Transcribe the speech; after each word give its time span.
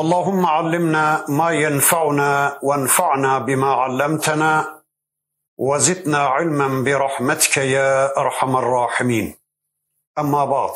اللهم 0.00 0.46
علمنا 0.46 1.24
ما 1.28 1.50
ينفعنا 1.50 2.58
وانفعنا 2.62 3.38
بما 3.38 3.72
علمتنا 3.72 4.82
وزدنا 5.58 6.18
علما 6.18 6.84
برحمتك 6.84 7.56
يا 7.56 8.18
أرحم 8.18 8.56
الراحمين. 8.56 9.34
أما 10.18 10.44
بعد 10.44 10.74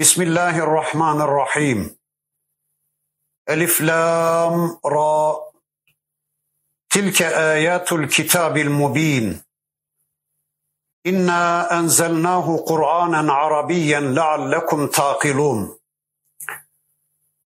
بسم 0.00 0.22
الله 0.22 0.58
الرحمن 0.58 1.20
الرحيم. 1.20 1.96
ألف 3.48 3.80
لام 3.80 4.78
را. 4.86 5.40
تلك 6.90 7.22
آيات 7.22 7.92
الكتاب 7.92 8.56
المبين. 8.56 9.42
إنا 11.06 11.72
أنزلناه 11.78 12.56
قرآنا 12.56 13.32
عربيا 13.32 14.00
لعلكم 14.00 14.86
تعقلون. 14.86 15.77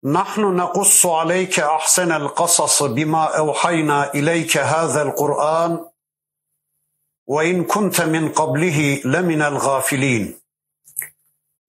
نحن 0.04 0.42
نقص 0.42 1.05
عليك 1.05 1.60
احسن 1.60 2.12
القصص 2.12 2.84
بما 2.84 3.38
اوحينا 3.38 4.14
اليك 4.14 4.58
هذا 4.58 5.02
القران 5.02 5.86
وان 7.28 7.64
كنت 7.64 8.02
من 8.02 8.30
قبله 8.30 9.02
لمن 9.06 9.42
الغافلين 9.42 10.39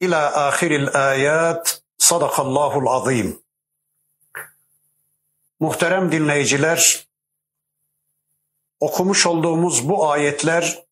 الى 0.03 0.17
اخر 0.17 0.71
الايات 0.71 1.71
صدق 1.99 2.41
الله 2.41 2.79
العظيم 2.79 3.45
Muhterem 5.61 6.13
dinleyiciler, 6.13 7.09
okumuş 8.81 9.27
olduğumuz 9.27 9.89
bu 9.89 10.11
ayetler 10.11 10.85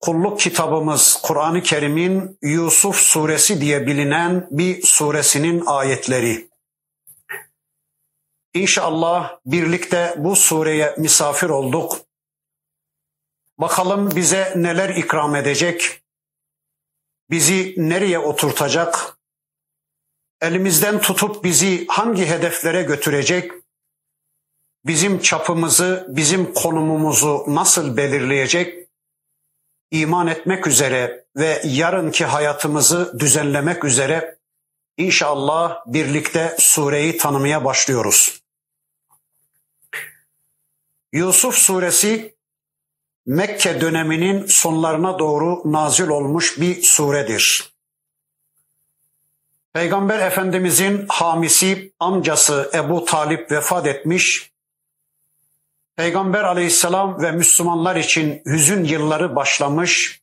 kulluk 0.00 0.40
kitabımız 0.40 1.20
Kur'an-ı 1.22 1.62
Kerim'in 1.62 2.38
Yusuf 2.42 2.96
suresi 2.96 3.60
diye 3.60 3.86
bilinen 3.86 4.48
bir 4.50 4.82
suresinin 4.82 5.62
ayetleri. 5.66 6.50
İnşallah 8.54 9.38
birlikte 9.46 10.14
bu 10.18 10.36
sureye 10.36 10.94
misafir 10.98 11.48
olduk. 11.48 11.96
Bakalım 13.58 14.16
bize 14.16 14.52
neler 14.56 14.88
ikram 14.88 15.36
edecek? 15.36 16.02
Bizi 17.30 17.74
nereye 17.76 18.18
oturtacak? 18.18 19.18
Elimizden 20.40 21.00
tutup 21.00 21.44
bizi 21.44 21.86
hangi 21.86 22.26
hedeflere 22.26 22.82
götürecek? 22.82 23.52
Bizim 24.86 25.20
çapımızı, 25.20 26.06
bizim 26.08 26.54
konumumuzu 26.54 27.44
nasıl 27.46 27.96
belirleyecek? 27.96 28.79
İman 29.90 30.26
etmek 30.26 30.66
üzere 30.66 31.24
ve 31.36 31.62
yarınki 31.64 32.24
hayatımızı 32.24 33.18
düzenlemek 33.18 33.84
üzere 33.84 34.38
inşallah 34.96 35.86
birlikte 35.86 36.56
sureyi 36.58 37.16
tanımaya 37.16 37.64
başlıyoruz. 37.64 38.42
Yusuf 41.12 41.54
suresi 41.54 42.34
Mekke 43.26 43.80
döneminin 43.80 44.46
sonlarına 44.46 45.18
doğru 45.18 45.72
nazil 45.72 46.08
olmuş 46.08 46.60
bir 46.60 46.82
suredir. 46.82 47.74
Peygamber 49.72 50.18
Efendimizin 50.18 51.06
hamisi 51.08 51.92
amcası 51.98 52.70
Ebu 52.74 53.04
Talip 53.04 53.50
vefat 53.50 53.86
etmiş 53.86 54.49
Peygamber 55.96 56.44
aleyhisselam 56.44 57.22
ve 57.22 57.32
Müslümanlar 57.32 57.96
için 57.96 58.42
hüzün 58.46 58.84
yılları 58.84 59.36
başlamış. 59.36 60.20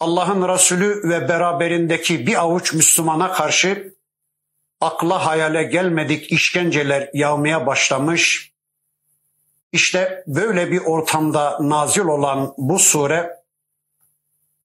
Allah'ın 0.00 0.48
Resulü 0.48 1.08
ve 1.08 1.28
beraberindeki 1.28 2.26
bir 2.26 2.40
avuç 2.40 2.72
Müslümana 2.72 3.32
karşı 3.32 3.94
akla 4.80 5.26
hayale 5.26 5.62
gelmedik 5.62 6.32
işkenceler 6.32 7.10
yağmaya 7.14 7.66
başlamış. 7.66 8.52
İşte 9.72 10.24
böyle 10.26 10.70
bir 10.70 10.80
ortamda 10.80 11.58
nazil 11.60 12.04
olan 12.04 12.54
bu 12.58 12.78
sure 12.78 13.42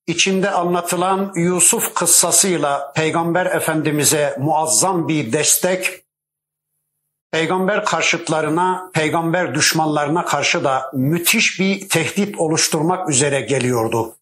içinde 0.08 0.50
anlatılan 0.50 1.32
Yusuf 1.36 1.94
kıssasıyla 1.94 2.94
Peygamber 2.94 3.46
Efendimiz'e 3.46 4.36
muazzam 4.40 5.08
bir 5.08 5.34
destek 5.34 6.07
peygamber 7.32 7.86
karşıtlarına, 7.86 8.92
peygamber 8.94 9.56
düşmanlarına 9.56 10.26
karşı 10.26 10.64
da 10.64 10.92
müthiş 10.94 11.60
bir 11.60 11.90
tehdit 11.90 12.40
oluşturmak 12.40 13.10
üzere 13.10 13.42
geliyordu. 13.42 14.16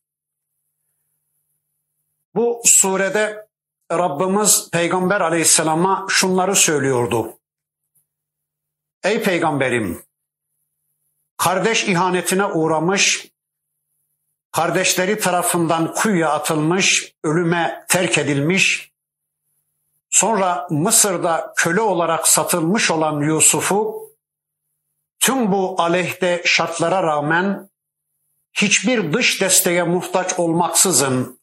Bu 2.35 2.61
surede 2.65 3.47
Rabbimiz 3.91 4.69
Peygamber 4.71 5.21
Aleyhisselam'a 5.21 6.05
şunları 6.09 6.55
söylüyordu. 6.55 7.37
Ey 9.03 9.23
peygamberim, 9.23 10.03
kardeş 11.37 11.83
ihanetine 11.83 12.45
uğramış, 12.45 13.27
kardeşleri 14.51 15.19
tarafından 15.19 15.93
kuyuya 15.93 16.29
atılmış, 16.29 17.13
ölüme 17.23 17.85
terk 17.89 18.17
edilmiş, 18.17 18.91
Sonra 20.15 20.67
Mısır'da 20.69 21.53
köle 21.55 21.81
olarak 21.81 22.27
satılmış 22.27 22.91
olan 22.91 23.21
Yusuf'u 23.21 24.09
tüm 25.19 25.51
bu 25.51 25.75
aleyhte 25.81 26.41
şartlara 26.45 27.03
rağmen 27.03 27.69
hiçbir 28.53 29.13
dış 29.13 29.41
desteğe 29.41 29.83
muhtaç 29.83 30.39
olmaksızın 30.39 31.39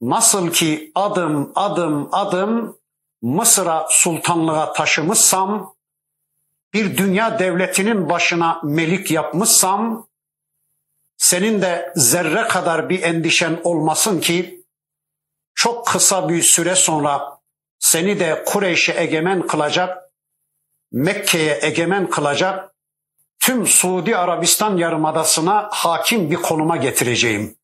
nasıl 0.00 0.50
ki 0.50 0.92
adım 0.94 1.52
adım 1.54 2.08
adım 2.12 2.78
Mısır'a 3.22 3.86
sultanlığa 3.90 4.72
taşımışsam, 4.72 5.74
bir 6.74 6.96
dünya 6.96 7.38
devletinin 7.38 8.08
başına 8.08 8.60
melik 8.64 9.10
yapmışsam, 9.10 10.08
senin 11.16 11.62
de 11.62 11.92
zerre 11.96 12.48
kadar 12.48 12.88
bir 12.88 13.02
endişen 13.02 13.60
olmasın 13.64 14.20
ki 14.20 14.64
çok 15.54 15.86
kısa 15.86 16.28
bir 16.28 16.42
süre 16.42 16.74
sonra 16.74 17.37
seni 17.78 18.20
de 18.20 18.44
Kureyş'e 18.46 19.00
egemen 19.00 19.46
kılacak, 19.46 20.10
Mekke'ye 20.92 21.58
egemen 21.62 22.10
kılacak, 22.10 22.74
tüm 23.40 23.66
Suudi 23.66 24.16
Arabistan 24.16 24.76
yarımadasına 24.76 25.68
hakim 25.70 26.30
bir 26.30 26.36
konuma 26.36 26.76
getireceğim. 26.76 27.56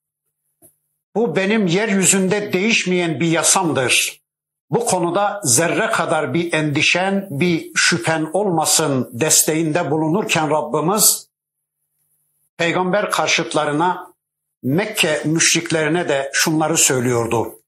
Bu 1.15 1.37
benim 1.37 1.67
yeryüzünde 1.67 2.53
değişmeyen 2.53 3.21
bir 3.21 3.27
yasamdır. 3.27 4.21
Bu 4.71 4.87
konuda 4.87 5.41
zerre 5.45 5.91
kadar 5.91 6.35
bir 6.35 6.53
endişen, 6.53 7.27
bir 7.31 7.71
şüphen 7.75 8.31
olmasın 8.33 9.11
desteğinde 9.13 9.91
bulunurken 9.91 10.51
Rabbimiz 10.51 11.29
peygamber 12.57 13.11
karşıtlarına 13.11 14.15
Mekke 14.63 15.23
müşriklerine 15.25 16.09
de 16.09 16.31
şunları 16.33 16.77
söylüyordu. 16.77 17.61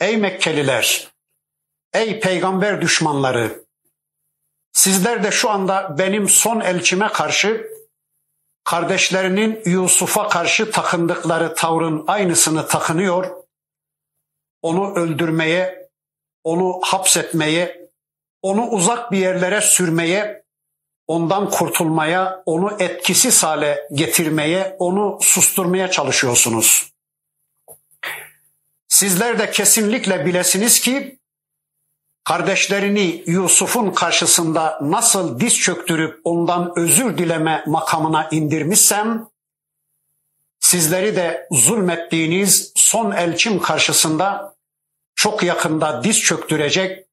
Ey 0.00 0.16
Mekkeliler 0.16 1.08
Ey 1.94 2.20
peygamber 2.20 2.80
düşmanları! 2.80 3.64
Sizler 4.72 5.24
de 5.24 5.30
şu 5.30 5.50
anda 5.50 5.98
benim 5.98 6.28
son 6.28 6.60
elçime 6.60 7.08
karşı 7.08 7.70
kardeşlerinin 8.64 9.62
Yusuf'a 9.64 10.28
karşı 10.28 10.70
takındıkları 10.70 11.54
tavrın 11.54 12.04
aynısını 12.06 12.66
takınıyor. 12.66 13.44
Onu 14.62 14.94
öldürmeye, 14.94 15.88
onu 16.44 16.80
hapsetmeye, 16.82 17.90
onu 18.42 18.66
uzak 18.66 19.12
bir 19.12 19.18
yerlere 19.18 19.60
sürmeye, 19.60 20.44
ondan 21.06 21.50
kurtulmaya, 21.50 22.42
onu 22.46 22.76
etkisiz 22.78 23.42
hale 23.42 23.88
getirmeye, 23.92 24.76
onu 24.78 25.18
susturmaya 25.22 25.90
çalışıyorsunuz. 25.90 26.92
Sizler 28.88 29.38
de 29.38 29.50
kesinlikle 29.50 30.26
bilesiniz 30.26 30.80
ki 30.80 31.19
kardeşlerini 32.30 33.22
Yusuf'un 33.26 33.90
karşısında 33.90 34.78
nasıl 34.82 35.40
diz 35.40 35.58
çöktürüp 35.58 36.20
ondan 36.24 36.72
özür 36.76 37.18
dileme 37.18 37.64
makamına 37.66 38.28
indirmişsem, 38.30 39.28
sizleri 40.60 41.16
de 41.16 41.48
zulmettiğiniz 41.50 42.72
son 42.76 43.12
elçim 43.12 43.58
karşısında 43.58 44.54
çok 45.14 45.42
yakında 45.42 46.04
diz 46.04 46.20
çöktürecek, 46.20 47.06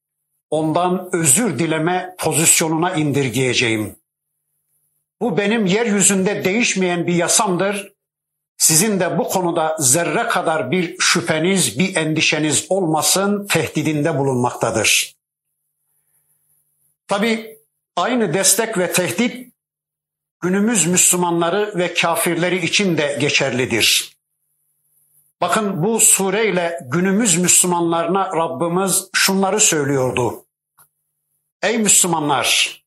ondan 0.49 1.09
özür 1.13 1.59
dileme 1.59 2.15
pozisyonuna 2.19 2.95
indirgeyeceğim. 2.95 3.95
Bu 5.21 5.37
benim 5.37 5.65
yeryüzünde 5.65 6.43
değişmeyen 6.43 7.07
bir 7.07 7.13
yasamdır. 7.13 7.93
Sizin 8.57 8.99
de 8.99 9.17
bu 9.17 9.29
konuda 9.29 9.75
zerre 9.79 10.27
kadar 10.27 10.71
bir 10.71 10.97
şüpheniz, 10.99 11.79
bir 11.79 11.95
endişeniz 11.95 12.65
olmasın 12.69 13.47
tehdidinde 13.47 14.17
bulunmaktadır. 14.17 15.15
Tabi 17.07 17.57
aynı 17.95 18.33
destek 18.33 18.77
ve 18.77 18.91
tehdit 18.91 19.53
günümüz 20.41 20.87
Müslümanları 20.87 21.73
ve 21.75 21.93
kafirleri 21.93 22.65
için 22.65 22.97
de 22.97 23.17
geçerlidir. 23.19 24.17
Bakın 25.41 25.83
bu 25.83 25.99
sureyle 25.99 26.79
günümüz 26.85 27.37
Müslümanlarına 27.37 28.35
Rabbimiz 28.35 29.09
şunları 29.13 29.59
söylüyordu. 29.59 30.45
Ey 31.61 31.77
Müslümanlar! 31.77 32.83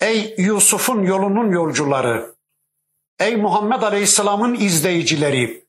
Ey 0.00 0.34
Yusuf'un 0.38 1.02
yolunun 1.02 1.52
yolcuları! 1.52 2.37
Ey 3.20 3.36
Muhammed 3.36 3.82
Aleyhisselam'ın 3.82 4.54
izleyicileri! 4.54 5.64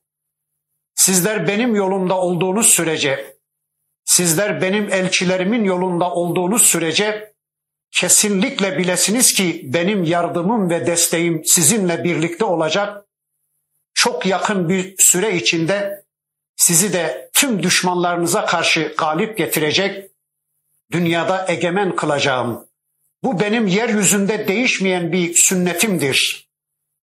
Sizler 0.96 1.48
benim 1.48 1.76
yolumda 1.76 2.18
olduğunuz 2.18 2.68
sürece, 2.68 3.38
sizler 4.06 4.62
benim 4.62 4.94
elçilerimin 4.94 5.64
yolunda 5.64 6.12
olduğunuz 6.12 6.62
sürece 6.62 7.34
kesinlikle 7.92 8.78
bilesiniz 8.78 9.34
ki 9.34 9.62
benim 9.64 10.04
yardımım 10.04 10.70
ve 10.70 10.88
desteğim 10.88 11.46
sizinle 11.46 12.04
birlikte 12.04 12.46
olacak. 12.46 13.06
Çok 13.94 14.26
yakın 14.26 14.70
bir 14.70 14.96
süre 14.98 15.36
içinde 15.36 16.06
sizi 16.56 16.94
de 16.94 17.30
tüm 17.34 17.64
düşmanlarınıza 17.64 18.46
karşı 18.46 18.94
galip 18.98 19.38
getirecek, 19.38 20.12
dünyada 20.92 21.46
egemen 21.48 21.96
kılacağım. 21.96 22.68
Bu 23.24 23.40
benim 23.40 23.68
yeryüzünde 23.68 24.48
değişmeyen 24.48 25.12
bir 25.12 25.34
sünnetimdir. 25.34 26.49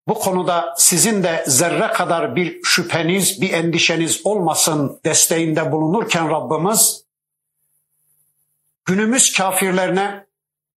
Bu 0.06 0.14
konuda 0.14 0.75
sizin 0.79 1.23
de 1.23 1.44
zerre 1.47 1.93
kadar 1.93 2.37
bir 2.37 2.62
şüpheniz, 2.62 3.41
bir 3.41 3.53
endişeniz 3.53 4.26
olmasın 4.26 5.00
desteğinde 5.05 5.73
bulunurken 5.73 6.31
Rabbimiz 6.31 7.05
günümüz 8.85 9.32
kafirlerine, 9.32 10.26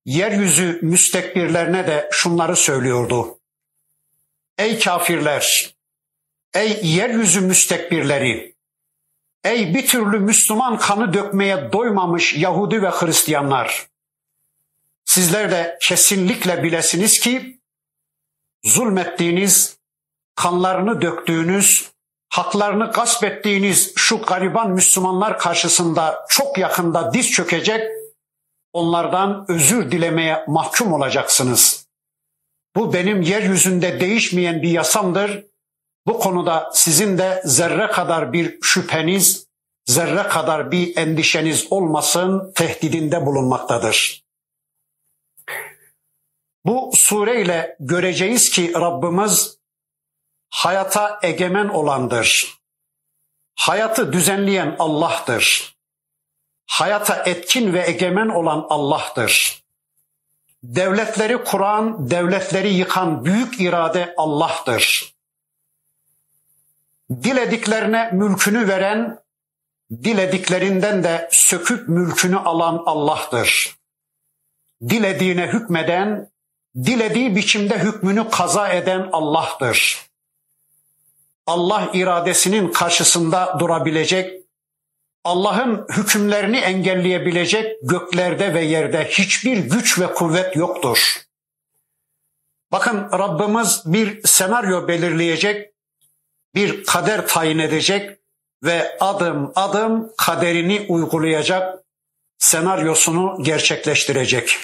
yeryüzü 0.06 0.80
müstekbirlerine 0.82 1.88
de 1.88 2.10
şunları 2.12 2.56
söylüyordu. 2.56 3.40
Ey 4.58 4.80
kafirler, 4.80 5.76
ey 6.54 6.80
yeryüzü 6.84 7.42
müstekbirleri, 7.42 8.56
ey 9.44 9.76
bir 9.76 9.88
türlü 9.88 10.20
Müslüman 10.20 10.78
kanı 10.78 11.14
dökmeye 11.14 11.72
doymamış 11.72 12.34
Yahudi 12.34 12.82
ve 12.84 12.90
Hristiyanlar, 12.90 13.88
sizler 15.06 15.52
de 15.52 15.78
kesinlikle 15.82 16.64
bilesiniz 16.64 17.20
ki 17.20 17.59
zulmettiğiniz, 18.64 19.78
kanlarını 20.36 21.02
döktüğünüz, 21.02 21.92
haklarını 22.30 22.92
gasp 22.92 23.24
ettiğiniz 23.24 23.94
şu 23.96 24.22
gariban 24.22 24.72
Müslümanlar 24.72 25.40
karşısında 25.40 26.26
çok 26.30 26.58
yakında 26.58 27.14
diz 27.14 27.32
çökecek, 27.32 27.84
onlardan 28.74 29.46
özür 29.48 29.92
dilemeye 29.92 30.44
mahkum 30.48 30.94
olacaksınız. 30.94 31.88
Bu 32.76 32.94
benim 32.94 33.22
yeryüzünde 33.22 34.00
değişmeyen 34.00 34.62
bir 34.62 34.70
yasamdır. 34.70 35.44
Bu 36.08 36.20
konuda 36.20 36.72
sizin 36.74 37.18
de 37.18 37.42
zerre 37.46 37.88
kadar 37.88 38.34
bir 38.34 38.58
şüpheniz, 38.62 39.48
zerre 39.86 40.28
kadar 40.28 40.72
bir 40.72 40.98
endişeniz 40.98 41.68
olmasın 41.72 42.52
tehdidinde 42.56 43.26
bulunmaktadır. 43.26 44.29
Bu 46.66 46.92
sureyle 46.96 47.76
göreceğiz 47.80 48.50
ki 48.50 48.74
Rabbimiz 48.76 49.58
hayata 50.50 51.20
egemen 51.24 51.68
olandır. 51.68 52.60
Hayatı 53.56 54.14
düzenleyen 54.14 54.76
Allah'tır. 54.80 55.76
Hayata 56.68 57.24
etkin 57.26 57.74
ve 57.74 57.88
egemen 57.88 58.30
olan 58.30 58.66
Allah'tır. 58.70 59.64
Devletleri 60.64 61.44
kuran, 61.44 62.12
devletleri 62.12 62.74
yıkan 62.74 63.26
büyük 63.26 63.62
irade 63.62 64.14
Allah'tır. 64.18 65.14
Dilediklerine 67.10 68.12
mülkünü 68.12 68.68
veren, 68.68 69.20
dilediklerinden 69.92 71.04
de 71.04 71.30
söküp 71.32 71.90
mülkünü 71.90 72.38
alan 72.38 72.84
Allah'tır. 72.86 73.76
Dilediğine 74.90 75.48
hükmeden, 75.48 76.32
dilediği 76.76 77.36
biçimde 77.36 77.80
hükmünü 77.80 78.30
kaza 78.30 78.70
eden 78.70 79.10
Allah'tır. 79.12 80.10
Allah 81.48 81.90
iradesinin 81.94 82.72
karşısında 82.72 83.58
durabilecek, 83.60 84.40
Allah'ın 85.24 85.88
hükümlerini 85.90 86.58
engelleyebilecek 86.58 87.78
göklerde 87.84 88.54
ve 88.54 88.62
yerde 88.62 89.06
hiçbir 89.06 89.58
güç 89.58 90.00
ve 90.00 90.14
kuvvet 90.14 90.56
yoktur. 90.56 91.22
Bakın 92.72 93.10
Rabbimiz 93.12 93.84
bir 93.86 94.28
senaryo 94.28 94.88
belirleyecek, 94.88 95.74
bir 96.56 96.84
kader 96.86 97.28
tayin 97.28 97.60
edecek 97.60 98.20
ve 98.64 98.98
adım 99.00 99.52
adım 99.56 100.12
kaderini 100.18 100.86
uygulayacak, 100.90 101.84
senaryosunu 102.38 103.44
gerçekleştirecek. 103.44 104.58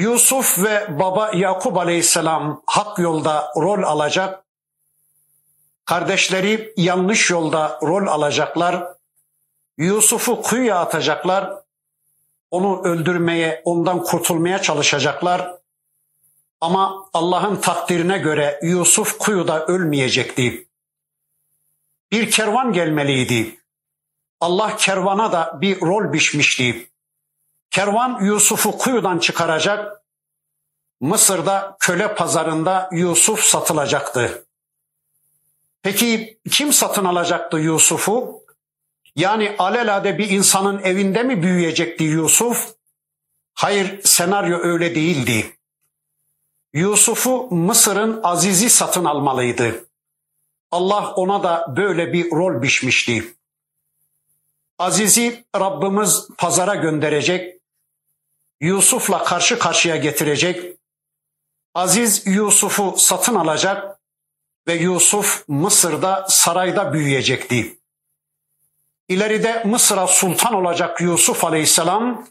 Yusuf 0.00 0.58
ve 0.58 0.98
baba 0.98 1.30
Yakup 1.34 1.76
Aleyhisselam 1.76 2.62
hak 2.66 2.98
yolda 2.98 3.52
rol 3.56 3.82
alacak. 3.82 4.44
Kardeşleri 5.84 6.72
yanlış 6.76 7.30
yolda 7.30 7.78
rol 7.82 8.06
alacaklar. 8.06 8.84
Yusuf'u 9.78 10.42
kuyuya 10.42 10.78
atacaklar. 10.78 11.62
Onu 12.50 12.82
öldürmeye, 12.82 13.62
ondan 13.64 14.02
kurtulmaya 14.02 14.62
çalışacaklar. 14.62 15.58
Ama 16.60 17.08
Allah'ın 17.12 17.56
takdirine 17.56 18.18
göre 18.18 18.60
Yusuf 18.62 19.18
kuyuda 19.18 19.66
ölmeyecekti. 19.66 20.68
Bir 22.12 22.30
kervan 22.30 22.72
gelmeliydi. 22.72 23.60
Allah 24.40 24.76
kervana 24.76 25.32
da 25.32 25.58
bir 25.60 25.80
rol 25.80 26.12
biçmişti. 26.12 26.90
Kervan 27.70 28.24
Yusuf'u 28.24 28.78
kuyudan 28.78 29.18
çıkaracak. 29.18 30.02
Mısır'da 31.00 31.76
köle 31.80 32.14
pazarında 32.14 32.88
Yusuf 32.92 33.40
satılacaktı. 33.40 34.46
Peki 35.82 36.40
kim 36.50 36.72
satın 36.72 37.04
alacaktı 37.04 37.56
Yusuf'u? 37.56 38.44
Yani 39.16 39.54
alelade 39.58 40.18
bir 40.18 40.30
insanın 40.30 40.82
evinde 40.82 41.22
mi 41.22 41.42
büyüyecekti 41.42 42.04
Yusuf? 42.04 42.74
Hayır 43.54 44.02
senaryo 44.02 44.58
öyle 44.58 44.94
değildi. 44.94 45.56
Yusuf'u 46.72 47.48
Mısır'ın 47.50 48.20
Aziz'i 48.22 48.70
satın 48.70 49.04
almalıydı. 49.04 49.84
Allah 50.70 51.14
ona 51.14 51.42
da 51.42 51.74
böyle 51.76 52.12
bir 52.12 52.30
rol 52.30 52.62
biçmişti. 52.62 53.34
Aziz'i 54.78 55.44
Rabbimiz 55.56 56.28
pazara 56.38 56.74
gönderecek, 56.74 57.59
Yusuf'la 58.60 59.24
karşı 59.24 59.58
karşıya 59.58 59.96
getirecek. 59.96 60.76
Aziz 61.74 62.26
Yusuf'u 62.26 62.94
satın 62.98 63.34
alacak 63.34 64.00
ve 64.66 64.74
Yusuf 64.74 65.44
Mısır'da 65.48 66.26
sarayda 66.28 66.92
büyüyecekti. 66.92 67.78
İleride 69.08 69.64
Mısır'a 69.64 70.06
sultan 70.06 70.54
olacak 70.54 71.00
Yusuf 71.00 71.44
Aleyhisselam 71.44 72.26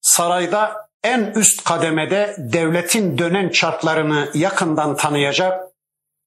sarayda 0.00 0.90
en 1.02 1.20
üst 1.20 1.64
kademede 1.64 2.36
devletin 2.38 3.18
dönen 3.18 3.48
çarklarını 3.48 4.30
yakından 4.34 4.96
tanıyacak, 4.96 5.70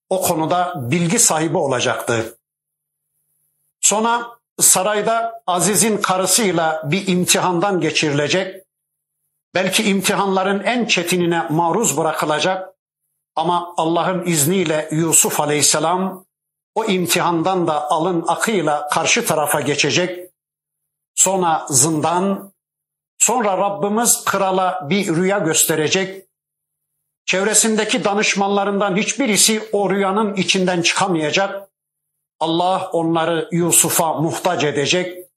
o 0.10 0.22
konuda 0.22 0.74
bilgi 0.92 1.20
sahibi 1.20 1.58
olacaktı. 1.58 2.38
Sonra 3.82 4.40
sarayda 4.60 5.44
Aziz'in 5.48 5.98
karısıyla 5.98 6.82
bir 6.86 7.08
imtihandan 7.08 7.82
geçirilecek 7.82 8.63
belki 9.56 9.84
imtihanların 9.84 10.64
en 10.64 10.86
çetinine 10.86 11.48
maruz 11.50 11.98
bırakılacak 11.98 12.74
ama 13.36 13.74
Allah'ın 13.78 14.26
izniyle 14.26 14.90
Yusuf 14.92 15.40
Aleyhisselam 15.40 16.26
o 16.76 16.86
imtihandan 16.86 17.68
da 17.68 17.92
alın 17.92 18.24
akıyla 18.28 18.88
karşı 18.90 19.26
tarafa 19.26 19.62
geçecek. 19.62 20.30
Sonra 21.16 21.66
zindan, 21.70 22.54
sonra 23.20 23.58
Rabbimiz 23.58 24.26
krala 24.26 24.90
bir 24.90 25.16
rüya 25.16 25.40
gösterecek. 25.40 26.26
Çevresindeki 27.26 28.04
danışmanlarından 28.04 28.98
hiçbirisi 28.98 29.70
o 29.72 29.90
rüyanın 29.90 30.34
içinden 30.34 30.82
çıkamayacak. 30.82 31.70
Allah 32.40 32.90
onları 32.92 33.50
Yusuf'a 33.52 34.14
muhtaç 34.14 34.64
edecek. 34.64 35.28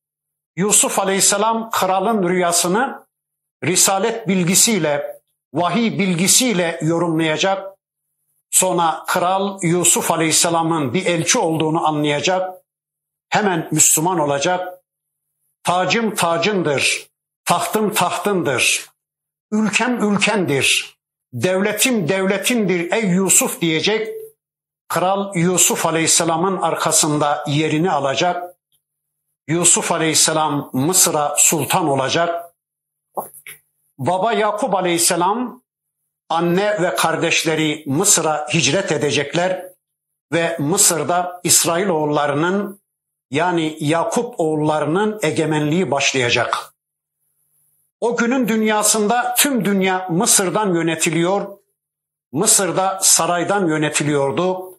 Yusuf 0.56 0.98
Aleyhisselam 0.98 1.70
kralın 1.70 2.28
rüyasını 2.28 3.05
risalet 3.66 4.28
bilgisiyle, 4.28 5.20
vahiy 5.54 5.98
bilgisiyle 5.98 6.78
yorumlayacak. 6.82 7.76
Sonra 8.50 9.04
kral 9.06 9.58
Yusuf 9.62 10.10
Aleyhisselam'ın 10.10 10.94
bir 10.94 11.06
elçi 11.06 11.38
olduğunu 11.38 11.86
anlayacak. 11.86 12.62
Hemen 13.28 13.68
Müslüman 13.72 14.18
olacak. 14.18 14.82
Tacım 15.62 16.14
tacındır, 16.14 17.06
tahtım 17.44 17.94
tahtındır, 17.94 18.90
ülkem 19.52 20.12
ülkendir, 20.12 20.96
devletim 21.32 22.08
devletindir 22.08 22.92
ey 22.92 23.04
Yusuf 23.04 23.60
diyecek. 23.60 24.08
Kral 24.88 25.34
Yusuf 25.34 25.86
Aleyhisselam'ın 25.86 26.56
arkasında 26.56 27.44
yerini 27.46 27.90
alacak. 27.90 28.56
Yusuf 29.48 29.92
Aleyhisselam 29.92 30.70
Mısır'a 30.72 31.34
sultan 31.38 31.88
olacak. 31.88 32.54
Baba 33.98 34.32
Yakup 34.32 34.74
Aleyhisselam 34.74 35.62
anne 36.28 36.82
ve 36.82 36.94
kardeşleri 36.94 37.84
Mısır'a 37.86 38.46
hicret 38.54 38.92
edecekler 38.92 39.72
ve 40.32 40.56
Mısır'da 40.58 41.40
İsrailoğullarının 41.44 42.80
yani 43.30 43.76
Yakup 43.80 44.40
oğullarının 44.40 45.18
egemenliği 45.22 45.90
başlayacak. 45.90 46.74
O 48.00 48.16
günün 48.16 48.48
dünyasında 48.48 49.34
tüm 49.38 49.64
dünya 49.64 50.08
Mısır'dan 50.10 50.74
yönetiliyor. 50.74 51.58
Mısır'da 52.32 52.98
saraydan 53.02 53.68
yönetiliyordu. 53.68 54.78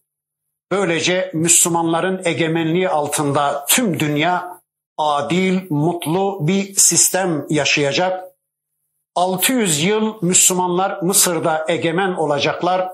Böylece 0.72 1.32
Müslümanların 1.34 2.22
egemenliği 2.26 2.90
altında 2.90 3.66
tüm 3.70 4.00
dünya 4.00 4.62
adil, 4.98 5.60
mutlu 5.70 6.48
bir 6.48 6.76
sistem 6.76 7.46
yaşayacak. 7.50 8.37
600 9.18 9.84
yıl 9.84 10.14
Müslümanlar 10.22 11.02
Mısır'da 11.02 11.66
egemen 11.68 12.14
olacaklar. 12.14 12.92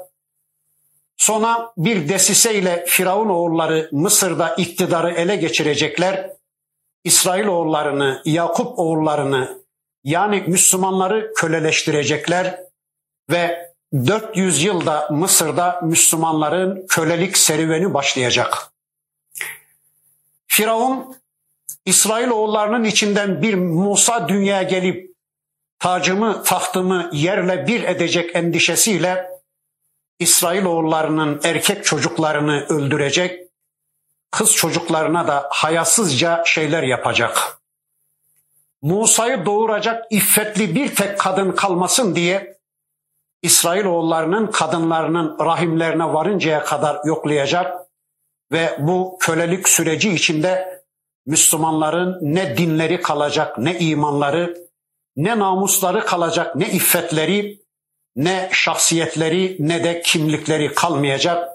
Sonra 1.18 1.74
bir 1.77 2.10
desiseyle 2.10 2.86
Firavun 2.88 3.30
oğulları 3.30 3.89
Mısır'da 3.92 4.56
iktidarı 4.56 5.12
ele 5.12 5.36
geçirecekler. 5.36 6.32
İsrail 7.03 7.46
oğullarını, 7.46 8.22
Yakup 8.25 8.80
oğullarını 8.80 9.63
yani 10.03 10.44
Müslümanları 10.48 11.34
köleleştirecekler 11.34 12.60
ve 13.30 13.74
400 13.94 14.63
yılda 14.63 15.08
Mısır'da 15.12 15.80
Müslümanların 15.84 16.86
kölelik 16.89 17.38
serüveni 17.38 17.94
başlayacak. 17.94 18.72
Firavun 20.48 21.15
İsrail 21.86 22.27
oğullarının 22.27 22.84
içinden 22.84 23.42
bir 23.42 23.53
Musa 23.53 24.30
dünyaya 24.30 24.63
gelip 24.63 25.12
tacımı 25.84 26.44
tahtımı 26.44 27.10
yerle 27.13 27.68
bir 27.68 27.84
edecek 27.84 28.36
endişesiyle 28.36 29.30
İsrail 30.20 30.66
oğullarının 30.66 31.42
erkek 31.44 31.86
çocuklarını 31.86 32.66
öldürecek, 32.66 33.50
kız 34.32 34.56
çocuklarına 34.56 35.28
da 35.28 35.48
hayasızca 35.52 36.44
şeyler 36.46 36.84
yapacak. 36.84 37.58
Musa'yı 38.82 39.46
doğuracak 39.46 40.06
iffetli 40.10 40.75
bir 40.75 40.96
tek 40.96 41.20
kadın 41.20 41.52
kalmasın 41.52 42.16
diye 42.16 42.58
İsrail 43.42 43.86
oğullarının 43.86 44.48
kadınlarının 44.48 45.40
rahimlerine 45.40 46.13
varıncaya 46.13 46.63
kadar 46.63 47.06
yoklayacak 47.06 47.88
ve 48.52 48.78
bu 48.80 49.18
kölelik 49.20 49.70
süreci 49.70 50.13
içinde 50.13 50.84
Müslümanların 51.25 52.20
ne 52.22 52.58
dinleri 52.58 53.02
kalacak, 53.02 53.58
ne 53.58 53.80
imanları, 53.80 54.63
ne 55.15 55.39
namusları 55.39 56.05
kalacak, 56.05 56.55
ne 56.55 56.70
iffetleri, 56.70 57.63
ne 58.15 58.50
şahsiyetleri, 58.53 59.58
ne 59.60 59.84
de 59.84 60.01
kimlikleri 60.01 60.74
kalmayacak. 60.74 61.50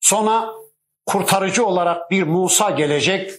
Sonra 0.00 0.52
kurtarıcı 1.06 1.66
olarak 1.66 2.10
bir 2.10 2.22
Musa 2.22 2.70
gelecek. 2.70 3.32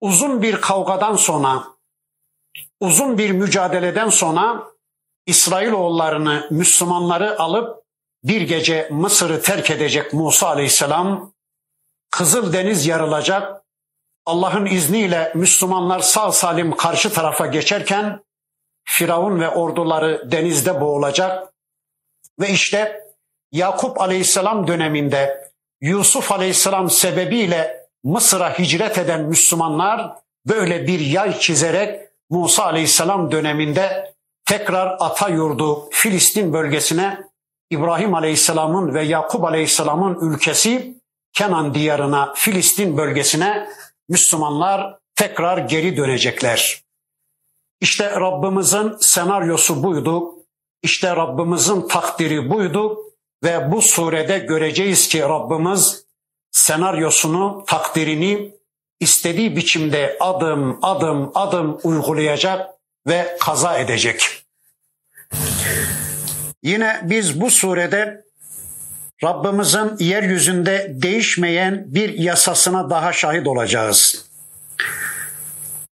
Uzun 0.00 0.42
bir 0.42 0.60
kavgadan 0.60 1.16
sonra, 1.16 1.64
uzun 2.80 3.18
bir 3.18 3.30
mücadeleden 3.30 4.08
sonra 4.08 4.66
İsrailoğullarını, 5.26 6.48
Müslümanları 6.50 7.40
alıp 7.40 7.86
bir 8.24 8.40
gece 8.40 8.88
Mısır'ı 8.90 9.42
terk 9.42 9.70
edecek 9.70 10.12
Musa 10.12 10.48
Aleyhisselam. 10.48 11.32
Kızıl 12.10 12.52
Deniz 12.52 12.86
yarılacak. 12.86 13.65
Allah'ın 14.26 14.66
izniyle 14.66 15.32
Müslümanlar 15.34 16.00
sağ 16.00 16.32
salim 16.32 16.76
karşı 16.76 17.12
tarafa 17.12 17.46
geçerken 17.46 18.20
Firavun 18.84 19.40
ve 19.40 19.48
orduları 19.48 20.30
denizde 20.30 20.80
boğulacak. 20.80 21.52
Ve 22.40 22.48
işte 22.48 23.06
Yakup 23.52 24.00
Aleyhisselam 24.00 24.66
döneminde 24.66 25.50
Yusuf 25.80 26.32
Aleyhisselam 26.32 26.90
sebebiyle 26.90 27.86
Mısır'a 28.04 28.58
hicret 28.58 28.98
eden 28.98 29.22
Müslümanlar 29.22 30.12
böyle 30.46 30.86
bir 30.86 31.00
yay 31.00 31.38
çizerek 31.38 32.00
Musa 32.30 32.64
Aleyhisselam 32.64 33.32
döneminde 33.32 34.14
tekrar 34.44 34.96
ata 35.00 35.28
yurdu 35.28 35.88
Filistin 35.90 36.52
bölgesine 36.52 37.20
İbrahim 37.70 38.14
Aleyhisselam'ın 38.14 38.94
ve 38.94 39.02
Yakup 39.02 39.44
Aleyhisselam'ın 39.44 40.30
ülkesi 40.30 40.96
Kenan 41.32 41.74
diyarına 41.74 42.32
Filistin 42.34 42.96
bölgesine 42.96 43.68
Müslümanlar 44.08 44.98
tekrar 45.14 45.58
geri 45.58 45.96
dönecekler. 45.96 46.82
İşte 47.80 48.10
Rabbimizin 48.10 48.96
senaryosu 49.00 49.82
buydu. 49.82 50.34
İşte 50.82 51.16
Rabbimizin 51.16 51.88
takdiri 51.88 52.50
buydu 52.50 52.98
ve 53.44 53.72
bu 53.72 53.82
surede 53.82 54.38
göreceğiz 54.38 55.08
ki 55.08 55.20
Rabbimiz 55.22 56.04
senaryosunu, 56.50 57.64
takdirini 57.66 58.54
istediği 59.00 59.56
biçimde 59.56 60.16
adım 60.20 60.78
adım 60.82 61.30
adım 61.34 61.78
uygulayacak 61.84 62.70
ve 63.06 63.36
kaza 63.40 63.78
edecek. 63.78 64.46
Yine 66.62 67.00
biz 67.02 67.40
bu 67.40 67.50
surede 67.50 68.25
Rabbimizin 69.24 69.90
yeryüzünde 69.98 70.92
değişmeyen 70.94 71.84
bir 71.86 72.18
yasasına 72.18 72.90
daha 72.90 73.12
şahit 73.12 73.46
olacağız. 73.46 74.26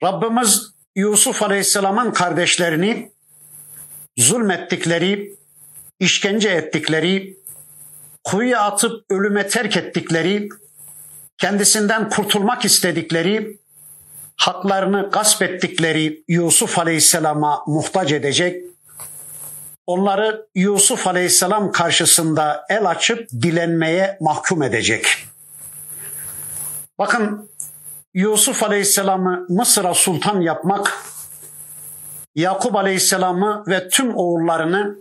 Rabbimiz 0.03 0.71
Yusuf 0.95 1.43
Aleyhisselam'ın 1.43 2.11
kardeşlerini 2.11 3.11
zulmettikleri, 4.17 5.35
işkence 5.99 6.49
ettikleri, 6.49 7.37
kuyuya 8.23 8.61
atıp 8.61 9.05
ölüme 9.09 9.47
terk 9.47 9.77
ettikleri, 9.77 10.49
kendisinden 11.37 12.09
kurtulmak 12.09 12.65
istedikleri, 12.65 13.57
haklarını 14.37 15.09
gasp 15.11 15.41
ettikleri 15.41 16.23
Yusuf 16.27 16.79
Aleyhisselam'a 16.79 17.63
muhtaç 17.67 18.11
edecek, 18.11 18.65
onları 19.88 20.47
Yusuf 20.55 21.07
Aleyhisselam 21.07 21.71
karşısında 21.71 22.65
el 22.69 22.89
açıp 22.89 23.29
dilenmeye 23.29 24.17
mahkum 24.21 24.63
edecek. 24.63 25.05
Bakın 27.00 27.50
Yusuf 28.13 28.63
Aleyhisselam'ı 28.63 29.45
Mısır'a 29.50 29.93
sultan 29.93 30.41
yapmak, 30.41 31.05
Yakup 32.35 32.75
Aleyhisselam'ı 32.75 33.63
ve 33.67 33.89
tüm 33.89 34.15
oğullarını 34.17 34.95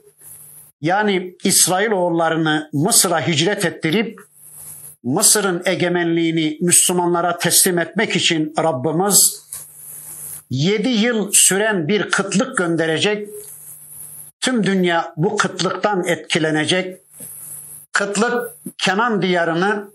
yani 0.81 1.37
İsrail 1.45 1.91
oğullarını 1.91 2.71
Mısır'a 2.73 3.27
hicret 3.27 3.65
ettirip 3.65 4.21
Mısır'ın 5.03 5.63
egemenliğini 5.65 6.59
Müslümanlara 6.61 7.39
teslim 7.39 7.79
etmek 7.79 8.17
için 8.17 8.55
Rabbimiz 8.59 9.43
yedi 10.51 10.89
yıl 10.89 11.33
süren 11.33 11.89
bir 11.89 12.11
kıtlık 12.11 12.59
gönderecek. 12.59 13.29
Tüm 14.41 14.67
dünya 14.67 15.13
bu 15.17 15.37
kıtlıktan 15.37 16.05
etkilenecek. 16.05 17.01
Kıtlık 17.93 18.51
Kenan 18.79 19.23
diyarını, 19.23 19.91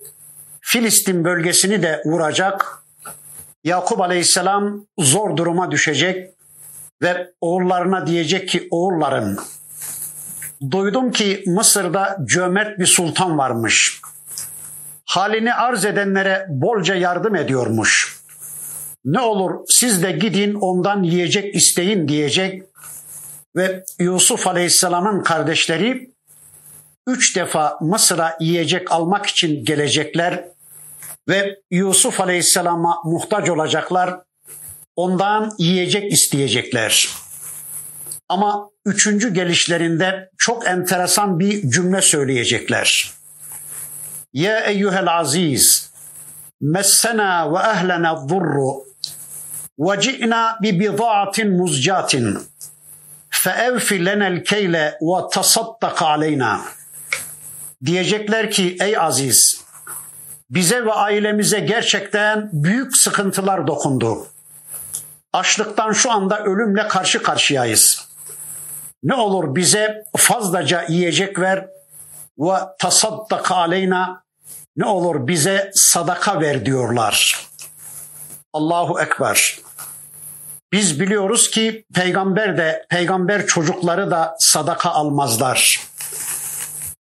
Filistin 0.61 1.23
bölgesini 1.23 1.83
de 1.83 2.01
vuracak. 2.05 2.83
Yakup 3.63 4.01
Aleyhisselam 4.01 4.85
zor 4.97 5.37
duruma 5.37 5.71
düşecek 5.71 6.33
ve 7.01 7.31
oğullarına 7.41 8.07
diyecek 8.07 8.49
ki 8.49 8.67
oğullarım 8.71 9.37
duydum 10.71 11.11
ki 11.11 11.43
Mısır'da 11.47 12.17
cömert 12.25 12.79
bir 12.79 12.85
sultan 12.85 13.37
varmış. 13.37 14.01
Halini 15.05 15.53
arz 15.53 15.85
edenlere 15.85 16.45
bolca 16.49 16.95
yardım 16.95 17.35
ediyormuş. 17.35 18.19
Ne 19.05 19.19
olur 19.19 19.51
siz 19.69 20.03
de 20.03 20.11
gidin 20.11 20.53
ondan 20.53 21.03
yiyecek 21.03 21.55
isteyin 21.55 22.07
diyecek 22.07 22.63
ve 23.55 23.83
Yusuf 23.99 24.47
Aleyhisselam'ın 24.47 25.23
kardeşleri 25.23 26.11
üç 27.07 27.35
defa 27.35 27.77
Mısır'a 27.81 28.37
yiyecek 28.39 28.91
almak 28.91 29.25
için 29.25 29.65
gelecekler 29.65 30.43
ve 31.29 31.59
Yusuf 31.71 32.21
Aleyhisselam'a 32.21 32.95
muhtaç 33.05 33.49
olacaklar. 33.49 34.19
ondan 34.95 35.51
yiyecek 35.57 36.13
isteyecekler. 36.13 37.09
Ama 38.29 38.69
üçüncü 38.85 39.33
gelişlerinde 39.33 40.29
çok 40.37 40.67
enteresan 40.67 41.39
bir 41.39 41.69
cümle 41.69 42.01
söyleyecekler. 42.01 43.11
Ya 44.33 44.59
eyyuhel 44.59 45.19
aziz, 45.19 45.91
messena 46.61 47.53
ve 47.53 47.57
ehlena 47.57 48.15
zurru, 48.15 48.85
ve 49.79 50.01
ci'na 50.01 50.57
bi 50.61 50.79
bida'atin 50.79 51.57
muzcatin, 51.57 52.37
lenel 54.05 54.43
keyle 54.43 54.97
ve 55.01 55.29
tasaddaq 55.31 56.05
aleyna. 56.05 56.61
Diyecekler 57.85 58.51
ki 58.51 58.77
ey 58.81 58.97
aziz, 58.97 59.63
bize 60.49 60.85
ve 60.85 60.93
ailemize 60.93 61.59
gerçekten 61.59 62.49
büyük 62.53 62.97
sıkıntılar 62.97 63.67
dokundu. 63.67 64.27
Açlıktan 65.33 65.91
şu 65.91 66.11
anda 66.11 66.43
ölümle 66.43 66.87
karşı 66.87 67.23
karşıyayız. 67.23 68.07
Ne 69.03 69.13
olur 69.13 69.55
bize 69.55 70.03
fazlaca 70.17 70.85
yiyecek 70.89 71.39
ver 71.39 71.67
ve 72.39 72.53
tasaddaka 72.79 73.55
aleyna 73.55 74.23
ne 74.77 74.85
olur 74.85 75.27
bize 75.27 75.71
sadaka 75.73 76.41
ver 76.41 76.65
diyorlar. 76.65 77.47
Allahu 78.53 79.01
Ekber. 79.01 79.64
Biz 80.71 80.99
biliyoruz 80.99 81.49
ki 81.49 81.85
peygamber 81.93 82.57
de 82.57 82.85
peygamber 82.89 83.47
çocukları 83.47 84.11
da 84.11 84.35
sadaka 84.39 84.89
almazlar. 84.89 85.81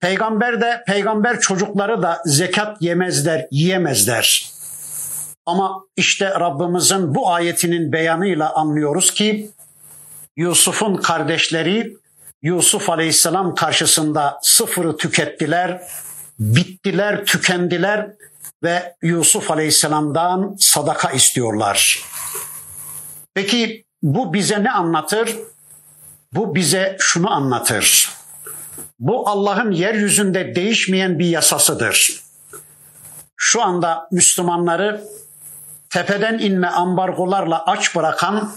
Peygamber 0.01 0.61
de 0.61 0.83
peygamber 0.87 1.41
çocukları 1.41 2.03
da 2.03 2.23
zekat 2.25 2.83
yemezler, 2.83 3.47
yiyemezler. 3.51 4.51
Ama 5.47 5.85
işte 5.97 6.31
Rabbimizin 6.31 7.15
bu 7.15 7.33
ayetinin 7.33 7.93
beyanıyla 7.93 8.55
anlıyoruz 8.55 9.15
ki 9.15 9.51
Yusuf'un 10.37 10.97
kardeşleri 10.97 11.97
Yusuf 12.43 12.91
Aleyhisselam 12.91 13.55
karşısında 13.55 14.39
sıfırı 14.43 14.97
tükettiler, 14.97 15.83
bittiler, 16.39 17.25
tükendiler 17.25 18.11
ve 18.63 18.95
Yusuf 19.03 19.51
Aleyhisselam'dan 19.51 20.57
sadaka 20.59 21.11
istiyorlar. 21.11 22.01
Peki 23.35 23.85
bu 24.03 24.33
bize 24.33 24.65
ne 24.65 24.71
anlatır? 24.71 25.37
Bu 26.33 26.55
bize 26.55 26.97
şunu 27.01 27.31
anlatır. 27.31 28.11
Bu 28.99 29.29
Allah'ın 29.29 29.71
yeryüzünde 29.71 30.55
değişmeyen 30.55 31.19
bir 31.19 31.27
yasasıdır. 31.27 32.23
Şu 33.37 33.63
anda 33.63 34.09
Müslümanları 34.13 35.05
tepeden 35.91 36.39
inme 36.39 36.69
ambargolarla 36.69 37.67
aç 37.67 37.97
bırakan, 37.97 38.53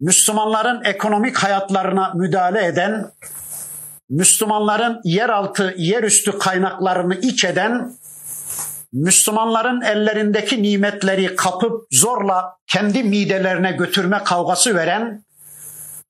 Müslümanların 0.00 0.84
ekonomik 0.84 1.38
hayatlarına 1.38 2.12
müdahale 2.14 2.66
eden, 2.66 3.12
Müslümanların 4.10 5.00
yeraltı, 5.04 5.74
yerüstü 5.76 6.38
kaynaklarını 6.38 7.14
iç 7.14 7.44
eden, 7.44 7.92
Müslümanların 8.92 9.80
ellerindeki 9.80 10.62
nimetleri 10.62 11.36
kapıp 11.36 11.86
zorla 11.92 12.56
kendi 12.66 13.02
midelerine 13.02 13.72
götürme 13.72 14.18
kavgası 14.24 14.74
veren, 14.74 15.24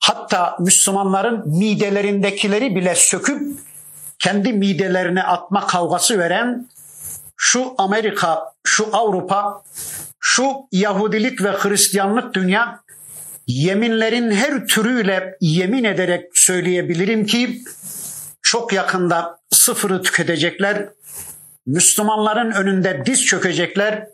hatta 0.01 0.57
Müslümanların 0.61 1.49
midelerindekileri 1.59 2.77
bile 2.77 2.95
söküp 2.95 3.43
kendi 4.19 4.53
midelerine 4.53 5.23
atma 5.23 5.67
kavgası 5.67 6.19
veren 6.19 6.69
şu 7.37 7.75
Amerika, 7.79 8.53
şu 8.65 8.97
Avrupa, 8.97 9.62
şu 10.21 10.53
Yahudilik 10.73 11.45
ve 11.45 11.53
Hristiyanlık 11.53 12.35
dünya 12.35 12.81
yeminlerin 13.47 14.31
her 14.31 14.67
türüyle 14.67 15.37
yemin 15.41 15.85
ederek 15.85 16.25
söyleyebilirim 16.35 17.27
ki 17.27 17.62
çok 18.43 18.73
yakında 18.73 19.39
sıfırı 19.50 20.02
tüketecekler. 20.02 20.89
Müslümanların 21.67 22.51
önünde 22.51 23.03
diz 23.07 23.25
çökecekler. 23.25 24.07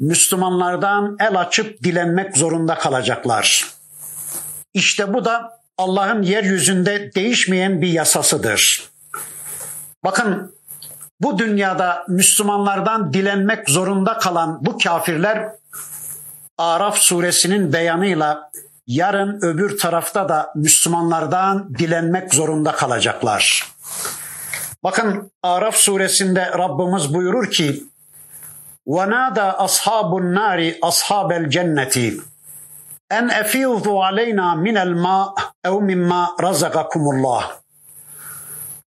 Müslümanlardan 0.00 1.16
el 1.20 1.40
açıp 1.40 1.82
dilenmek 1.82 2.36
zorunda 2.36 2.74
kalacaklar. 2.74 3.64
İşte 4.74 5.14
bu 5.14 5.24
da 5.24 5.60
Allah'ın 5.78 6.22
yeryüzünde 6.22 7.14
değişmeyen 7.14 7.82
bir 7.82 7.88
yasasıdır. 7.88 8.90
Bakın 10.04 10.54
bu 11.20 11.38
dünyada 11.38 12.04
Müslümanlardan 12.08 13.12
dilenmek 13.12 13.70
zorunda 13.70 14.18
kalan 14.18 14.58
bu 14.66 14.78
kafirler 14.78 15.48
Araf 16.58 16.98
suresinin 16.98 17.72
beyanıyla 17.72 18.50
yarın 18.86 19.38
öbür 19.42 19.78
tarafta 19.78 20.28
da 20.28 20.52
Müslümanlardan 20.54 21.74
dilenmek 21.78 22.34
zorunda 22.34 22.72
kalacaklar. 22.72 23.73
Bakın 24.83 25.31
Araf 25.43 25.75
suresinde 25.75 26.45
Rabbimiz 26.45 27.13
buyurur 27.13 27.51
ki 27.51 27.83
وَنَادَى 28.87 29.49
أَصْحَابُ 29.65 30.09
النَّارِ 30.21 30.79
أَصْحَابَ 30.79 31.29
الْجَنَّةِ 31.41 32.19
en 33.09 33.29
efizu 33.29 33.99
aleyna 34.01 34.55
minel 34.55 34.93
ma 34.93 35.35
ev 35.65 35.81
mimma 35.81 36.35
razakakumullah. 36.43 37.51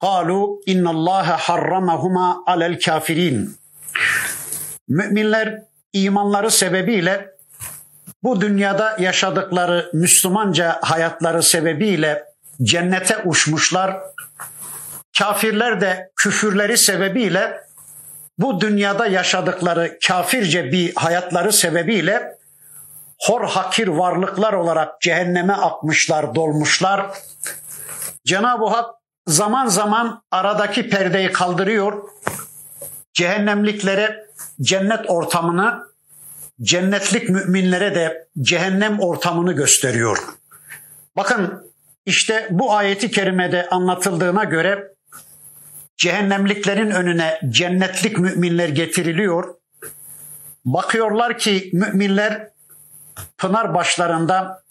Kalu 0.01 0.61
innallaha 0.67 1.37
harramahuma 1.37 2.43
alel 2.47 2.81
kafirin. 2.81 3.57
Müminler 4.89 5.63
imanları 5.93 6.51
sebebiyle 6.51 7.31
bu 8.23 8.41
dünyada 8.41 8.97
yaşadıkları 8.99 9.91
Müslümanca 9.93 10.79
hayatları 10.83 11.43
sebebiyle 11.43 12.25
cennete 12.63 13.19
uçmuşlar. 13.25 13.97
Kafirler 15.18 15.82
de 15.82 16.12
küfürleri 16.16 16.78
sebebiyle 16.78 17.60
bu 18.38 18.62
dünyada 18.62 19.08
yaşadıkları 19.08 20.00
kafirce 20.08 20.72
bir 20.72 20.96
hayatları 20.96 21.54
sebebiyle 21.54 22.38
hor 23.20 23.48
hakir 23.48 23.88
varlıklar 23.88 24.54
olarak 24.54 25.02
cehenneme 25.02 25.54
akmışlar, 25.54 26.36
dolmuşlar. 26.36 27.06
Cenab-ı 28.26 28.66
Hak 28.66 28.96
zaman 29.28 29.68
zaman 29.68 30.24
aradaki 30.32 30.90
perdeyi 30.90 31.32
kaldırıyor. 31.32 32.10
Cehennemliklere 33.14 34.26
cennet 34.62 35.10
ortamını, 35.10 35.84
cennetlik 36.62 37.30
müminlere 37.30 37.96
de 37.96 38.28
cehennem 38.42 39.00
ortamını 39.00 39.54
gösteriyor. 39.54 40.18
Bakın 41.18 41.72
işte 42.06 42.48
bu 42.52 42.74
ayeti 42.74 43.12
kerimede 43.12 43.70
anlatıldığına 43.70 44.44
göre 44.44 44.93
cehennemliklerin 45.98 46.92
önüne 46.92 47.40
cennetlik 47.50 48.20
müminler 48.20 48.70
getiriliyor. 48.70 49.56
Bakıyorlar 50.66 51.38
ki 51.38 51.70
müminler 51.74 52.50
pınar 53.38 53.74
başlarında 53.74 54.64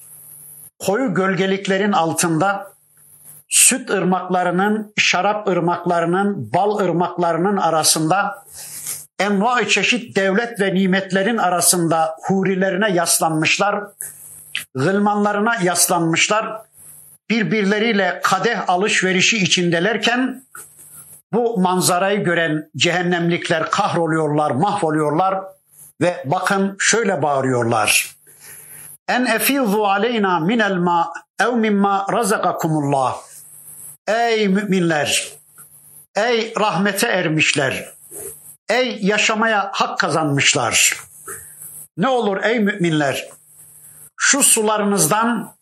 koyu 0.79 1.15
gölgeliklerin 1.15 1.93
altında 1.93 2.73
süt 3.49 3.91
ırmaklarının, 3.91 4.93
şarap 4.99 5.49
ırmaklarının, 5.49 6.53
bal 6.55 6.79
ırmaklarının 6.79 7.57
arasında 7.57 8.45
enva 9.19 9.69
çeşit 9.69 10.17
devlet 10.17 10.61
ve 10.61 10.75
nimetlerin 10.75 11.39
arasında 11.39 12.17
hurilerine 12.23 12.91
yaslanmışlar, 12.91 13.85
gılmanlarına 14.75 15.55
yaslanmışlar, 15.63 16.63
birbirleriyle 17.31 18.21
kadeh 18.23 18.69
alışverişi 18.69 19.39
içindelerken 19.39 20.43
bu 21.33 21.61
manzarayı 21.61 22.25
gören 22.25 22.71
cehennemlikler 22.77 23.71
kahroluyorlar, 23.71 24.51
mahvoluyorlar 24.51 25.41
ve 26.01 26.23
bakın 26.27 26.77
şöyle 26.79 27.23
bağırıyorlar 27.23 28.23
en 29.09 29.27
efizu 29.27 29.83
aleyna 29.83 30.41
minel 30.41 30.77
ma 30.77 31.13
ev 31.41 31.53
mimma 31.53 32.07
razakakumullah. 32.13 33.17
Ey 34.07 34.49
müminler, 34.49 35.33
ey 36.17 36.53
rahmete 36.61 37.07
ermişler, 37.07 37.95
ey 38.69 38.99
yaşamaya 39.03 39.71
hak 39.73 39.99
kazanmışlar. 39.99 40.97
Ne 41.97 42.09
olur 42.09 42.45
ey 42.45 42.59
müminler, 42.61 43.29
şu 44.17 44.43
sularınızdan, 44.43 45.55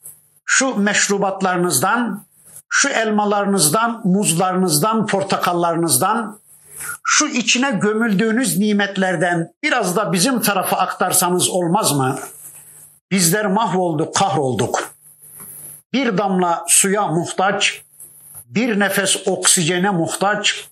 şu 0.45 0.77
meşrubatlarınızdan, 0.77 2.25
şu 2.71 2.89
elmalarınızdan, 2.89 4.01
muzlarınızdan, 4.05 5.07
portakallarınızdan, 5.07 6.41
şu 7.05 7.27
içine 7.27 7.71
gömüldüğünüz 7.71 8.59
nimetlerden 8.59 9.53
biraz 9.63 9.97
da 9.97 10.13
bizim 10.13 10.41
tarafa 10.41 10.77
aktarsanız 10.77 11.49
olmaz 11.49 11.93
mı?'' 11.93 12.19
Bizler 13.11 13.47
mahvolduk, 13.47 14.15
kahrolduk. 14.15 14.95
Bir 15.93 16.19
damla 16.19 16.65
suya 16.69 17.07
muhtaç, 17.07 17.83
bir 18.45 18.81
nefes 18.81 19.27
oksijene 19.27 19.91
muhtaç, 19.91 20.69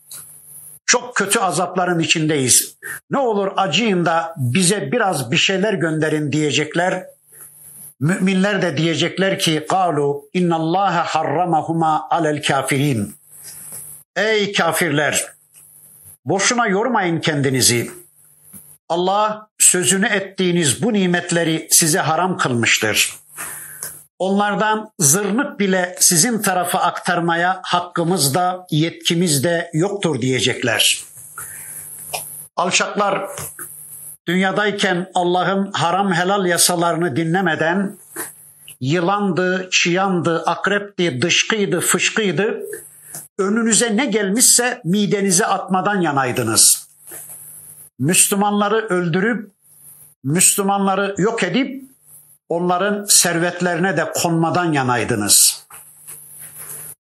çok 0.87 1.17
kötü 1.17 1.39
azapların 1.39 1.99
içindeyiz. 1.99 2.77
Ne 3.11 3.19
olur 3.19 3.53
acıyın 3.57 4.05
da 4.05 4.35
bize 4.37 4.93
biraz 4.93 5.31
bir 5.31 5.37
şeyler 5.37 5.73
gönderin 5.73 6.33
diyecekler. 6.33 7.07
Müminler 8.01 8.63
de 8.63 8.77
diyecekler 8.77 9.39
ki 9.39 9.67
kalu 9.71 10.29
innallaha 10.33 11.05
harramahuma 11.05 12.09
alel 12.11 12.43
kafirin. 12.43 13.15
Ey 14.17 14.53
kafirler 14.53 15.27
boşuna 16.25 16.67
yormayın 16.67 17.21
kendinizi. 17.21 17.91
Allah 18.89 19.49
sözünü 19.59 20.07
ettiğiniz 20.07 20.83
bu 20.83 20.93
nimetleri 20.93 21.69
size 21.71 21.99
haram 21.99 22.39
kılmıştır. 22.39 23.15
Onlardan 24.19 24.91
zırnık 24.99 25.61
bile 25.61 25.97
sizin 26.01 26.43
tarafa 26.43 26.79
aktarmaya 26.79 27.61
hakkımız 27.63 28.35
da 28.35 28.67
yetkimiz 28.71 29.45
de 29.45 29.71
yoktur 29.73 30.21
diyecekler. 30.21 31.05
Alçaklar 32.57 33.29
dünyadayken 34.29 35.11
Allah'ın 35.15 35.73
haram 35.73 36.13
helal 36.13 36.47
yasalarını 36.47 37.17
dinlemeden 37.17 37.99
yılandı, 38.81 39.69
çıyandı, 39.73 40.43
akrepti, 40.47 41.23
dışkıydı, 41.23 41.81
fışkıydı. 41.81 42.61
Önünüze 43.39 43.97
ne 43.97 44.07
gelmişse 44.07 44.81
midenize 44.85 45.47
atmadan 45.47 46.01
yanaydınız. 46.01 46.89
Müslümanları 47.99 48.77
öldürüp, 48.77 49.51
Müslümanları 50.25 51.15
yok 51.19 51.43
edip 51.43 51.85
onların 52.49 53.05
servetlerine 53.05 53.97
de 53.97 54.13
konmadan 54.15 54.73
yanaydınız. 54.73 55.67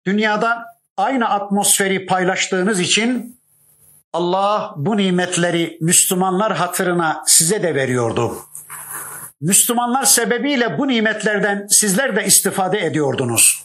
Dünyada 0.07 0.65
aynı 0.97 1.29
atmosferi 1.29 2.07
paylaştığınız 2.07 2.81
için 2.81 3.38
Allah 4.19 4.75
bu 4.77 4.97
nimetleri 4.97 5.79
Müslümanlar 5.81 6.57
hatırına 6.57 7.23
size 7.27 7.63
de 7.63 7.75
veriyordu. 7.75 8.39
Müslümanlar 9.41 10.05
sebebiyle 10.05 10.79
bu 10.79 10.89
nimetlerden 10.89 11.67
sizler 11.67 12.17
de 12.17 12.25
istifade 12.25 12.79
ediyordunuz. 12.79 13.65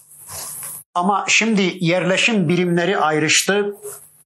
Ama 0.96 1.26
şimdi 1.28 1.78
yerleşim 1.80 2.50
birimleri 2.50 2.98
ayrıştı. 2.98 3.76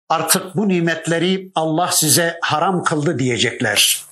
Artık 0.10 0.56
bu 0.56 0.68
nimetleri 0.68 1.52
Allah 1.56 1.92
size 1.92 2.40
haram 2.42 2.84
kıldı 2.84 3.20
diyecekler. 3.20 4.06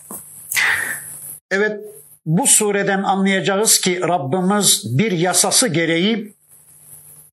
Evet 1.51 1.81
bu 2.25 2.47
sureden 2.47 3.03
anlayacağız 3.03 3.79
ki 3.79 4.01
Rabbimiz 4.01 4.97
bir 4.97 5.11
yasası 5.11 5.67
gereği 5.67 6.35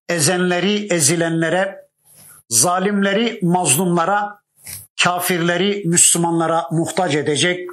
ezenleri 0.09 0.95
ezilenlere, 0.95 1.79
zalimleri 2.49 3.39
mazlumlara, 3.43 4.42
kafirleri 5.05 5.83
Müslümanlara 5.87 6.67
muhtaç 6.71 7.15
edecek. 7.15 7.71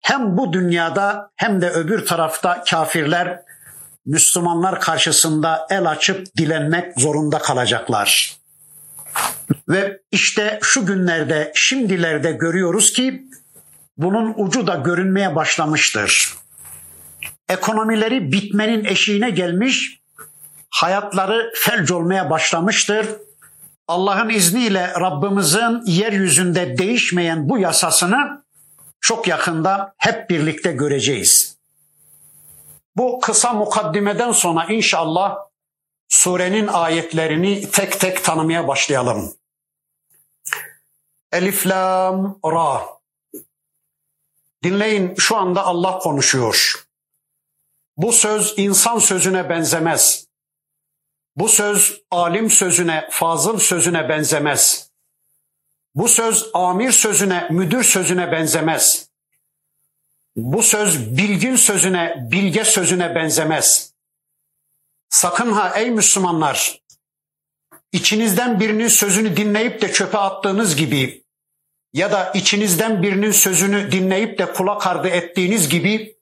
Hem 0.00 0.36
bu 0.36 0.52
dünyada 0.52 1.30
hem 1.36 1.60
de 1.60 1.70
öbür 1.70 2.06
tarafta 2.06 2.64
kafirler 2.70 3.42
Müslümanlar 4.06 4.80
karşısında 4.80 5.66
el 5.70 5.90
açıp 5.90 6.36
dilenmek 6.36 7.00
zorunda 7.00 7.38
kalacaklar. 7.38 8.36
Ve 9.68 10.00
işte 10.12 10.58
şu 10.62 10.86
günlerde, 10.86 11.52
şimdilerde 11.54 12.32
görüyoruz 12.32 12.92
ki 12.92 13.26
bunun 13.96 14.34
ucu 14.36 14.66
da 14.66 14.74
görünmeye 14.74 15.34
başlamıştır. 15.34 16.34
Ekonomileri 17.48 18.32
bitmenin 18.32 18.84
eşiğine 18.84 19.30
gelmiş, 19.30 20.00
hayatları 20.70 21.52
felç 21.54 21.90
olmaya 21.90 22.30
başlamıştır. 22.30 23.06
Allah'ın 23.88 24.28
izniyle 24.28 24.92
Rabbimizin 25.00 25.82
yeryüzünde 25.86 26.78
değişmeyen 26.78 27.48
bu 27.48 27.58
yasasını 27.58 28.44
çok 29.00 29.28
yakında 29.28 29.94
hep 29.98 30.30
birlikte 30.30 30.72
göreceğiz. 30.72 31.56
Bu 32.96 33.20
kısa 33.20 33.52
mukaddimeden 33.52 34.32
sonra 34.32 34.64
inşallah 34.64 35.36
surenin 36.08 36.66
ayetlerini 36.66 37.70
tek 37.70 38.00
tek 38.00 38.24
tanımaya 38.24 38.68
başlayalım. 38.68 39.34
Elif, 41.32 41.66
Lam, 41.66 42.38
Ra. 42.44 42.82
Dinleyin 44.62 45.14
şu 45.18 45.36
anda 45.36 45.64
Allah 45.64 45.98
konuşuyor. 45.98 46.86
Bu 47.96 48.12
söz 48.12 48.54
insan 48.56 48.98
sözüne 48.98 49.48
benzemez. 49.48 50.25
Bu 51.36 51.48
söz 51.48 52.02
alim 52.10 52.50
sözüne, 52.50 53.08
fazıl 53.10 53.58
sözüne 53.58 54.08
benzemez. 54.08 54.90
Bu 55.94 56.08
söz 56.08 56.50
amir 56.54 56.92
sözüne, 56.92 57.48
müdür 57.50 57.84
sözüne 57.84 58.32
benzemez. 58.32 59.08
Bu 60.36 60.62
söz 60.62 61.16
bilgin 61.16 61.56
sözüne, 61.56 62.16
bilge 62.30 62.64
sözüne 62.64 63.14
benzemez. 63.14 63.92
Sakın 65.08 65.52
ha 65.52 65.72
ey 65.76 65.90
Müslümanlar, 65.90 66.82
içinizden 67.92 68.60
birinin 68.60 68.88
sözünü 68.88 69.36
dinleyip 69.36 69.82
de 69.82 69.92
çöpe 69.92 70.18
attığınız 70.18 70.76
gibi 70.76 71.24
ya 71.92 72.12
da 72.12 72.30
içinizden 72.30 73.02
birinin 73.02 73.32
sözünü 73.32 73.92
dinleyip 73.92 74.38
de 74.38 74.52
kulak 74.52 74.86
ardı 74.86 75.08
ettiğiniz 75.08 75.68
gibi 75.68 76.16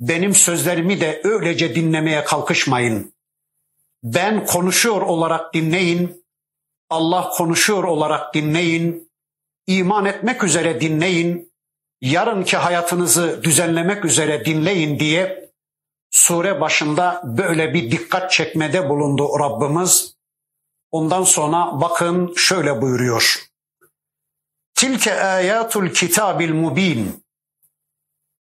benim 0.00 0.34
sözlerimi 0.34 1.00
de 1.00 1.20
öylece 1.24 1.74
dinlemeye 1.74 2.24
kalkışmayın. 2.24 3.17
Ben 4.02 4.46
konuşuyor 4.46 5.02
olarak 5.02 5.54
dinleyin, 5.54 6.24
Allah 6.90 7.28
konuşuyor 7.28 7.84
olarak 7.84 8.34
dinleyin, 8.34 9.10
iman 9.66 10.04
etmek 10.04 10.44
üzere 10.44 10.80
dinleyin, 10.80 11.52
yarınki 12.00 12.56
hayatınızı 12.56 13.40
düzenlemek 13.42 14.04
üzere 14.04 14.44
dinleyin 14.44 14.98
diye 14.98 15.50
sure 16.10 16.60
başında 16.60 17.22
böyle 17.24 17.74
bir 17.74 17.90
dikkat 17.90 18.30
çekmede 18.30 18.88
bulundu 18.88 19.28
Rabbimiz. 19.40 20.14
Ondan 20.90 21.22
sonra 21.22 21.80
bakın 21.80 22.34
şöyle 22.36 22.82
buyuruyor. 22.82 23.48
Tilke 24.74 25.14
ayatul 25.20 25.88
kitabil 25.88 26.54
mubin. 26.54 27.24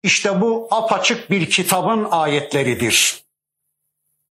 İşte 0.03 0.41
bu 0.41 0.69
apaçık 0.71 1.31
bir 1.31 1.51
kitabın 1.51 2.09
ayetleridir. 2.11 3.24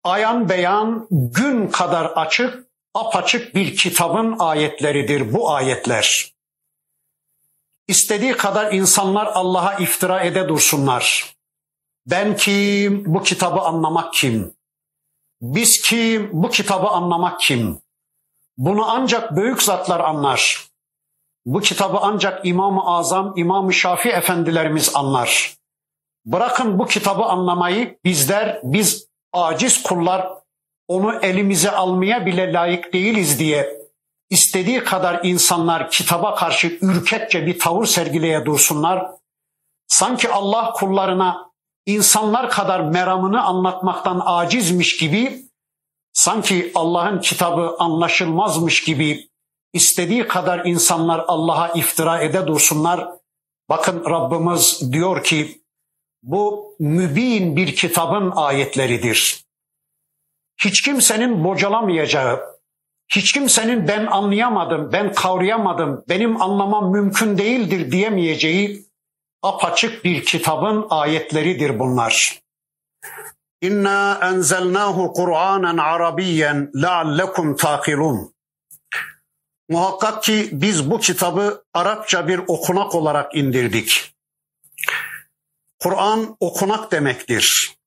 Ayan 0.07 0.49
beyan 0.49 1.07
gün 1.11 1.67
kadar 1.67 2.05
açık, 2.05 2.67
apaçık 2.93 3.55
bir 3.55 3.75
kitabın 3.75 4.35
ayetleridir 4.39 5.33
bu 5.33 5.51
ayetler. 5.51 6.33
İstediği 7.87 8.33
kadar 8.33 8.73
insanlar 8.73 9.25
Allah'a 9.25 9.73
iftira 9.73 10.23
ede 10.23 10.49
dursunlar. 10.49 11.35
Ben 12.05 12.35
kim, 12.35 13.03
bu 13.05 13.23
kitabı 13.23 13.61
anlamak 13.61 14.13
kim? 14.13 14.53
Biz 15.41 15.81
kim, 15.81 16.29
bu 16.33 16.49
kitabı 16.49 16.87
anlamak 16.87 17.39
kim? 17.39 17.81
Bunu 18.57 18.89
ancak 18.89 19.35
büyük 19.35 19.63
zatlar 19.63 19.99
anlar. 19.99 20.67
Bu 21.45 21.59
kitabı 21.59 21.97
ancak 22.01 22.45
İmam-ı 22.45 22.81
Azam, 22.85 23.33
İmam-ı 23.35 23.73
Şafi 23.73 24.09
efendilerimiz 24.09 24.95
anlar. 24.95 25.55
Bırakın 26.25 26.79
bu 26.79 26.85
kitabı 26.85 27.23
anlamayı 27.23 27.99
bizler, 28.03 28.59
biz 28.63 29.07
aciz 29.45 29.83
kullar 29.83 30.27
onu 30.87 31.19
elimize 31.21 31.71
almaya 31.71 32.25
bile 32.25 32.53
layık 32.53 32.93
değiliz 32.93 33.39
diye 33.39 33.77
istediği 34.29 34.83
kadar 34.83 35.19
insanlar 35.23 35.89
kitaba 35.89 36.35
karşı 36.35 36.77
ürkekçe 36.81 37.45
bir 37.45 37.59
tavır 37.59 37.85
sergileye 37.85 38.45
dursunlar. 38.45 39.11
Sanki 39.87 40.29
Allah 40.29 40.71
kullarına 40.73 41.51
insanlar 41.85 42.49
kadar 42.49 42.79
meramını 42.79 43.43
anlatmaktan 43.43 44.21
acizmiş 44.25 44.97
gibi, 44.97 45.45
sanki 46.13 46.71
Allah'ın 46.75 47.19
kitabı 47.19 47.75
anlaşılmazmış 47.79 48.83
gibi 48.83 49.29
istediği 49.73 50.27
kadar 50.27 50.65
insanlar 50.65 51.25
Allah'a 51.27 51.67
iftira 51.67 52.21
ede 52.21 52.47
dursunlar. 52.47 53.09
Bakın 53.69 54.05
Rabbimiz 54.09 54.93
diyor 54.93 55.23
ki 55.23 55.61
bu 56.23 56.75
mübin 56.79 57.55
bir 57.55 57.75
kitabın 57.75 58.31
ayetleridir. 58.35 59.43
Hiç 60.57 60.81
kimsenin 60.81 61.43
bocalamayacağı, 61.43 62.57
hiç 63.09 63.31
kimsenin 63.31 63.87
ben 63.87 64.05
anlayamadım, 64.05 64.91
ben 64.91 65.13
kavrayamadım, 65.13 66.03
benim 66.09 66.41
anlamam 66.41 66.91
mümkün 66.91 67.37
değildir 67.37 67.91
diyemeyeceği 67.91 68.85
apaçık 69.43 70.03
bir 70.03 70.25
kitabın 70.25 70.87
ayetleridir 70.89 71.79
bunlar. 71.79 72.39
İnna 73.61 74.19
enzelnahu 74.23 75.13
Kur'anen 75.13 75.77
Arabiyen 75.77 76.71
la'allekum 76.75 77.55
takilun. 77.55 78.33
Muhakkak 79.69 80.23
ki 80.23 80.49
biz 80.51 80.91
bu 80.91 80.99
kitabı 80.99 81.63
Arapça 81.73 82.27
bir 82.27 82.41
okunak 82.47 82.95
olarak 82.95 83.35
indirdik. 83.35 84.16
Kur'an 85.79 86.37
okunak 86.39 86.91
demektir. 86.91 87.77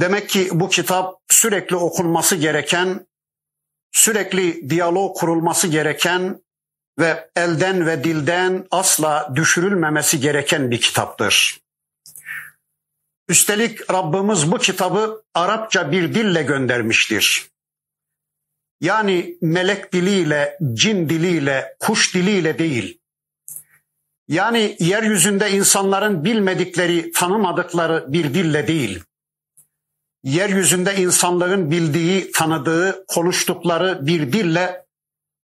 Demek 0.00 0.28
ki 0.28 0.48
bu 0.52 0.68
kitap 0.68 1.20
sürekli 1.28 1.76
okunması 1.76 2.36
gereken, 2.36 3.06
sürekli 3.92 4.70
diyalog 4.70 5.16
kurulması 5.16 5.68
gereken 5.68 6.42
ve 6.98 7.30
elden 7.36 7.86
ve 7.86 8.04
dilden 8.04 8.66
asla 8.70 9.32
düşürülmemesi 9.34 10.20
gereken 10.20 10.70
bir 10.70 10.80
kitaptır. 10.80 11.60
Üstelik 13.28 13.90
Rabbimiz 13.90 14.52
bu 14.52 14.58
kitabı 14.58 15.24
Arapça 15.34 15.92
bir 15.92 16.14
dille 16.14 16.42
göndermiştir. 16.42 17.52
Yani 18.80 19.38
melek 19.40 19.92
diliyle, 19.92 20.58
cin 20.72 21.08
diliyle, 21.08 21.76
kuş 21.80 22.14
diliyle 22.14 22.58
değil. 22.58 23.01
Yani 24.31 24.75
yeryüzünde 24.79 25.51
insanların 25.51 26.23
bilmedikleri, 26.23 27.11
tanımadıkları 27.11 28.05
bir 28.07 28.33
dille 28.33 28.67
değil. 28.67 29.03
Yeryüzünde 30.23 30.95
insanlığın 30.95 31.71
bildiği, 31.71 32.31
tanıdığı, 32.31 33.05
konuştukları 33.07 34.07
bir 34.07 34.33
dille, 34.33 34.85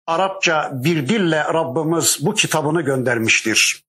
Arapça 0.07 0.71
bir 0.73 1.09
dille 1.09 1.45
Rabbimiz 1.45 2.19
bu 2.21 2.35
kitabını 2.35 2.83
göndermiştir. 2.83 3.85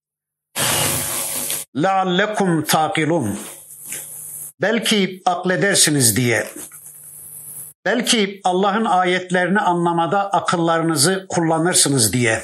لَعَلَّكُمْ 1.76 2.66
تَاقِلُونَ 2.66 3.36
Belki 4.62 5.22
akledersiniz 5.26 6.16
diye. 6.16 6.48
Belki 7.86 8.42
Allah'ın 8.44 8.86
ayetlerini 8.86 9.60
anlamada 9.60 10.30
akıllarınızı 10.30 11.26
kullanırsınız 11.30 12.14
diye. 12.14 12.42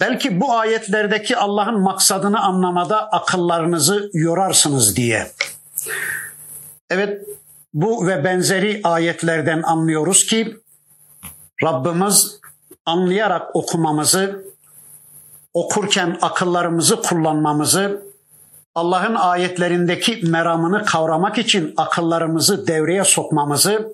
Belki 0.00 0.40
bu 0.40 0.52
ayetlerdeki 0.52 1.36
Allah'ın 1.36 1.80
maksadını 1.80 2.40
anlamada 2.40 3.08
akıllarınızı 3.08 4.10
yorarsınız 4.12 4.96
diye. 4.96 5.30
Evet 6.90 7.26
bu 7.74 8.06
ve 8.06 8.24
benzeri 8.24 8.80
ayetlerden 8.84 9.62
anlıyoruz 9.62 10.26
ki 10.26 10.56
Rabbimiz 11.64 12.40
anlayarak 12.86 13.56
okumamızı, 13.56 14.44
okurken 15.54 16.18
akıllarımızı 16.22 17.02
kullanmamızı, 17.02 18.10
Allah'ın 18.74 19.14
ayetlerindeki 19.14 20.20
meramını 20.26 20.84
kavramak 20.84 21.38
için 21.38 21.74
akıllarımızı 21.76 22.66
devreye 22.66 23.04
sokmamızı, 23.04 23.92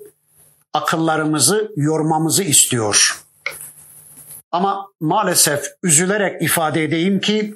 akıllarımızı 0.73 1.71
yormamızı 1.75 2.43
istiyor. 2.43 3.26
Ama 4.51 4.87
maalesef 4.99 5.65
üzülerek 5.83 6.41
ifade 6.41 6.83
edeyim 6.83 7.19
ki 7.19 7.55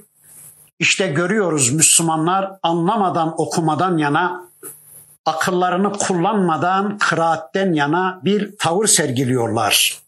işte 0.79 1.07
görüyoruz 1.07 1.73
Müslümanlar 1.73 2.51
anlamadan 2.63 3.33
okumadan 3.37 3.97
yana, 3.97 4.49
akıllarını 5.25 5.93
kullanmadan 5.93 6.97
kıraatten 6.97 7.73
yana 7.73 8.21
bir 8.23 8.57
tavır 8.57 8.87
sergiliyorlar. 8.87 10.01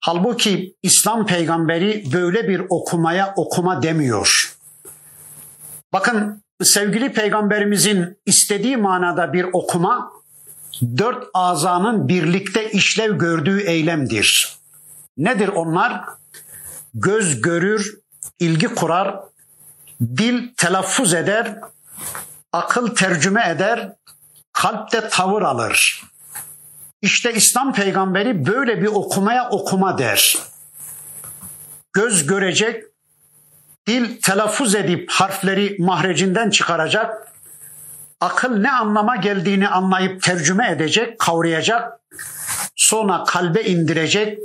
Halbuki 0.00 0.76
İslam 0.82 1.26
peygamberi 1.26 2.04
böyle 2.12 2.48
bir 2.48 2.62
okumaya 2.68 3.34
okuma 3.36 3.82
demiyor. 3.82 4.56
Bakın 5.92 6.42
sevgili 6.62 7.12
peygamberimizin 7.12 8.18
istediği 8.26 8.76
manada 8.76 9.32
bir 9.32 9.46
okuma 9.52 10.12
dört 10.98 11.24
azanın 11.34 12.08
birlikte 12.08 12.70
işlev 12.70 13.18
gördüğü 13.18 13.60
eylemdir. 13.60 14.61
Nedir 15.16 15.48
onlar? 15.48 16.04
Göz 16.94 17.40
görür, 17.40 17.98
ilgi 18.38 18.66
kurar, 18.66 19.20
dil 20.00 20.54
telaffuz 20.56 21.14
eder, 21.14 21.58
akıl 22.52 22.94
tercüme 22.94 23.48
eder, 23.48 23.92
kalpte 24.52 25.08
tavır 25.08 25.42
alır. 25.42 26.02
İşte 27.02 27.34
İslam 27.34 27.72
peygamberi 27.72 28.46
böyle 28.46 28.82
bir 28.82 28.86
okumaya 28.86 29.50
okuma 29.50 29.98
der. 29.98 30.38
Göz 31.92 32.26
görecek, 32.26 32.84
dil 33.86 34.20
telaffuz 34.20 34.74
edip 34.74 35.10
harfleri 35.10 35.76
mahrecinden 35.78 36.50
çıkaracak, 36.50 37.32
akıl 38.20 38.56
ne 38.56 38.70
anlama 38.70 39.16
geldiğini 39.16 39.68
anlayıp 39.68 40.22
tercüme 40.22 40.70
edecek, 40.70 41.18
kavrayacak, 41.18 42.00
sonra 42.76 43.24
kalbe 43.24 43.62
indirecek, 43.62 44.38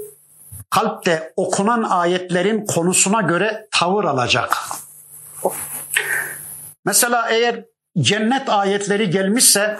kalpte 0.69 1.33
okunan 1.35 1.83
ayetlerin 1.83 2.65
konusuna 2.65 3.21
göre 3.21 3.67
tavır 3.71 4.03
alacak. 4.03 4.57
Mesela 6.85 7.29
eğer 7.29 7.65
cennet 7.99 8.49
ayetleri 8.49 9.09
gelmişse, 9.09 9.79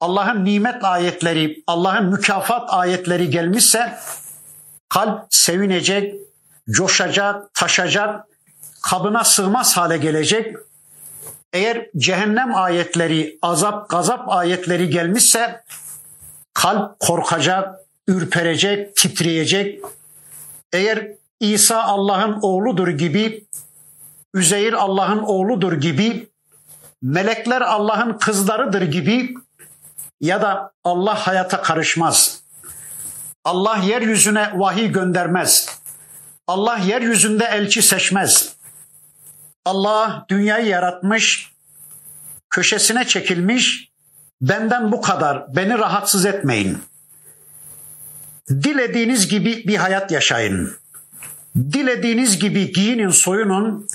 Allah'ın 0.00 0.44
nimet 0.44 0.84
ayetleri, 0.84 1.62
Allah'ın 1.66 2.04
mükafat 2.04 2.62
ayetleri 2.72 3.30
gelmişse 3.30 3.98
kalp 4.88 5.26
sevinecek, 5.30 6.14
coşacak, 6.70 7.54
taşacak, 7.54 8.24
kabına 8.82 9.24
sığmaz 9.24 9.76
hale 9.76 9.96
gelecek. 9.96 10.56
Eğer 11.52 11.86
cehennem 11.96 12.54
ayetleri, 12.54 13.38
azap, 13.42 13.88
gazap 13.90 14.28
ayetleri 14.28 14.90
gelmişse 14.90 15.64
kalp 16.54 17.00
korkacak, 17.00 17.83
ürperecek, 18.08 18.96
titreyecek. 18.96 19.84
Eğer 20.72 21.08
İsa 21.40 21.82
Allah'ın 21.82 22.38
oğludur 22.42 22.88
gibi, 22.88 23.46
Üzeyir 24.34 24.72
Allah'ın 24.72 25.18
oğludur 25.18 25.72
gibi, 25.72 26.28
melekler 27.02 27.60
Allah'ın 27.60 28.18
kızlarıdır 28.18 28.82
gibi 28.82 29.34
ya 30.20 30.42
da 30.42 30.72
Allah 30.84 31.14
hayata 31.26 31.62
karışmaz. 31.62 32.40
Allah 33.44 33.76
yeryüzüne 33.76 34.52
vahiy 34.54 34.92
göndermez. 34.92 35.68
Allah 36.46 36.78
yeryüzünde 36.78 37.44
elçi 37.44 37.82
seçmez. 37.82 38.56
Allah 39.64 40.26
dünyayı 40.28 40.66
yaratmış, 40.66 41.52
köşesine 42.50 43.06
çekilmiş, 43.06 43.90
benden 44.40 44.92
bu 44.92 45.00
kadar, 45.00 45.56
beni 45.56 45.78
rahatsız 45.78 46.26
etmeyin. 46.26 46.78
Dilediğiniz 48.50 49.28
gibi 49.28 49.64
bir 49.66 49.76
hayat 49.76 50.10
yaşayın. 50.12 50.72
Dilediğiniz 51.56 52.38
gibi 52.38 52.72
giyinin, 52.72 53.08
soyunun, 53.08 53.86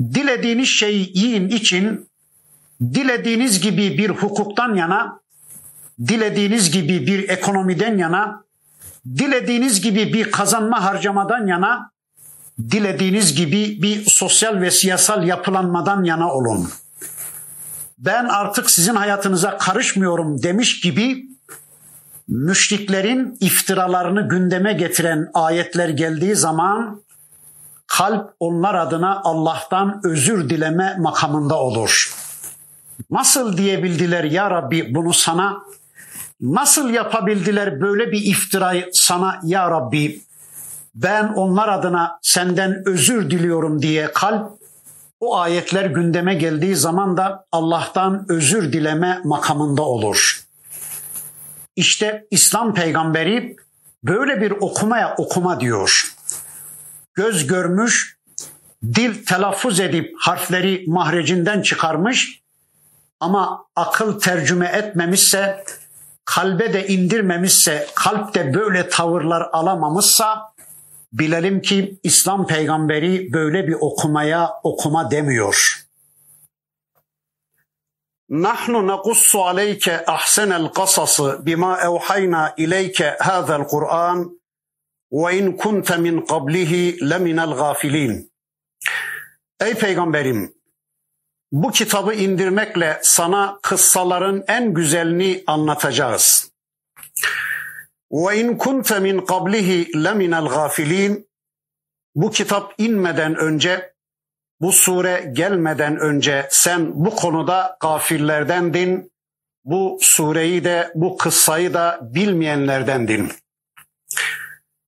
dilediğiniz 0.00 0.68
şeyi 0.68 1.18
yiyin 1.18 1.48
için, 1.48 2.08
dilediğiniz 2.82 3.60
gibi 3.60 3.98
bir 3.98 4.10
hukuktan 4.10 4.74
yana, 4.74 5.20
dilediğiniz 6.06 6.70
gibi 6.70 7.06
bir 7.06 7.28
ekonomiden 7.28 7.98
yana, 7.98 8.44
dilediğiniz 9.06 9.80
gibi 9.80 10.12
bir 10.12 10.30
kazanma 10.30 10.84
harcamadan 10.84 11.46
yana, 11.46 11.90
dilediğiniz 12.70 13.34
gibi 13.34 13.82
bir 13.82 14.04
sosyal 14.06 14.60
ve 14.60 14.70
siyasal 14.70 15.26
yapılanmadan 15.26 16.04
yana 16.04 16.32
olun. 16.32 16.70
Ben 17.98 18.24
artık 18.24 18.70
sizin 18.70 18.94
hayatınıza 18.94 19.58
karışmıyorum 19.58 20.42
demiş 20.42 20.80
gibi 20.80 21.31
müşriklerin 22.32 23.36
iftiralarını 23.40 24.28
gündeme 24.28 24.72
getiren 24.72 25.30
ayetler 25.34 25.88
geldiği 25.88 26.36
zaman 26.36 27.02
kalp 27.86 28.34
onlar 28.40 28.74
adına 28.74 29.20
Allah'tan 29.24 30.00
özür 30.04 30.50
dileme 30.50 30.96
makamında 30.98 31.56
olur. 31.56 32.14
Nasıl 33.10 33.56
diyebildiler 33.56 34.24
ya 34.24 34.50
Rabbi 34.50 34.94
bunu 34.94 35.12
sana? 35.12 35.62
Nasıl 36.40 36.90
yapabildiler 36.90 37.80
böyle 37.80 38.12
bir 38.12 38.22
iftirayı 38.22 38.90
sana 38.92 39.40
ya 39.44 39.70
Rabbi? 39.70 40.20
Ben 40.94 41.28
onlar 41.28 41.68
adına 41.68 42.18
senden 42.22 42.82
özür 42.86 43.30
diliyorum 43.30 43.82
diye 43.82 44.12
kalp 44.12 44.52
o 45.20 45.36
ayetler 45.36 45.84
gündeme 45.84 46.34
geldiği 46.34 46.76
zaman 46.76 47.16
da 47.16 47.44
Allah'tan 47.52 48.26
özür 48.28 48.72
dileme 48.72 49.20
makamında 49.24 49.82
olur. 49.82 50.41
İşte 51.76 52.26
İslam 52.30 52.74
peygamberi 52.74 53.56
böyle 54.04 54.40
bir 54.40 54.50
okumaya 54.50 55.14
okuma 55.14 55.60
diyor. 55.60 56.14
Göz 57.14 57.46
görmüş, 57.46 58.18
dil 58.84 59.24
telaffuz 59.24 59.80
edip 59.80 60.14
harfleri 60.18 60.84
mahrecinden 60.86 61.62
çıkarmış 61.62 62.42
ama 63.20 63.66
akıl 63.76 64.20
tercüme 64.20 64.66
etmemişse, 64.66 65.64
kalbe 66.24 66.72
de 66.72 66.86
indirmemişse, 66.86 67.86
kalpte 67.94 68.54
böyle 68.54 68.88
tavırlar 68.88 69.48
alamamışsa 69.52 70.52
bilelim 71.12 71.62
ki 71.62 72.00
İslam 72.02 72.46
peygamberi 72.46 73.32
böyle 73.32 73.68
bir 73.68 73.76
okumaya 73.80 74.50
okuma 74.62 75.10
demiyor. 75.10 75.84
Naqussu 78.32 79.44
aleyke 79.44 80.04
ahsenel 80.06 80.68
kasası 80.68 81.46
bima 81.46 81.80
evhayna 81.80 82.54
ileyke 82.56 83.16
hâzel 83.20 83.64
Kur'an 83.64 84.40
ve 85.12 85.38
in 85.38 85.56
kunte 85.56 85.96
min 85.96 86.20
qablihi 86.20 87.10
leminel 87.10 87.50
gafilin. 87.50 88.32
Ey 89.60 89.74
peygamberim 89.74 90.54
bu 91.52 91.70
kitabı 91.70 92.14
indirmekle 92.14 93.00
sana 93.02 93.58
kıssaların 93.62 94.44
en 94.48 94.74
güzelini 94.74 95.44
anlatacağız. 95.46 96.50
Ve 98.12 98.40
in 98.40 98.58
kunte 98.58 99.00
min 99.00 99.20
qablihi 99.20 100.04
leminel 100.04 100.46
gafilin. 100.46 101.28
Bu 102.14 102.30
kitap 102.30 102.74
inmeden 102.78 103.36
önce 103.36 103.91
bu 104.62 104.72
sure 104.72 105.32
gelmeden 105.32 105.96
önce 105.96 106.48
sen 106.50 107.04
bu 107.04 107.16
konuda 107.16 107.76
gafirlerdendin. 107.80 109.12
Bu 109.64 109.98
sureyi 110.00 110.64
de 110.64 110.92
bu 110.94 111.16
kıssayı 111.16 111.74
da 111.74 111.98
bilmeyenlerdendin. 112.02 113.32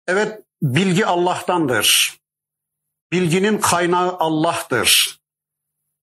Evet 0.07 0.43
bilgi 0.63 1.07
Allah'tandır. 1.07 2.19
Bilginin 3.13 3.59
kaynağı 3.59 4.17
Allah'tır. 4.19 5.19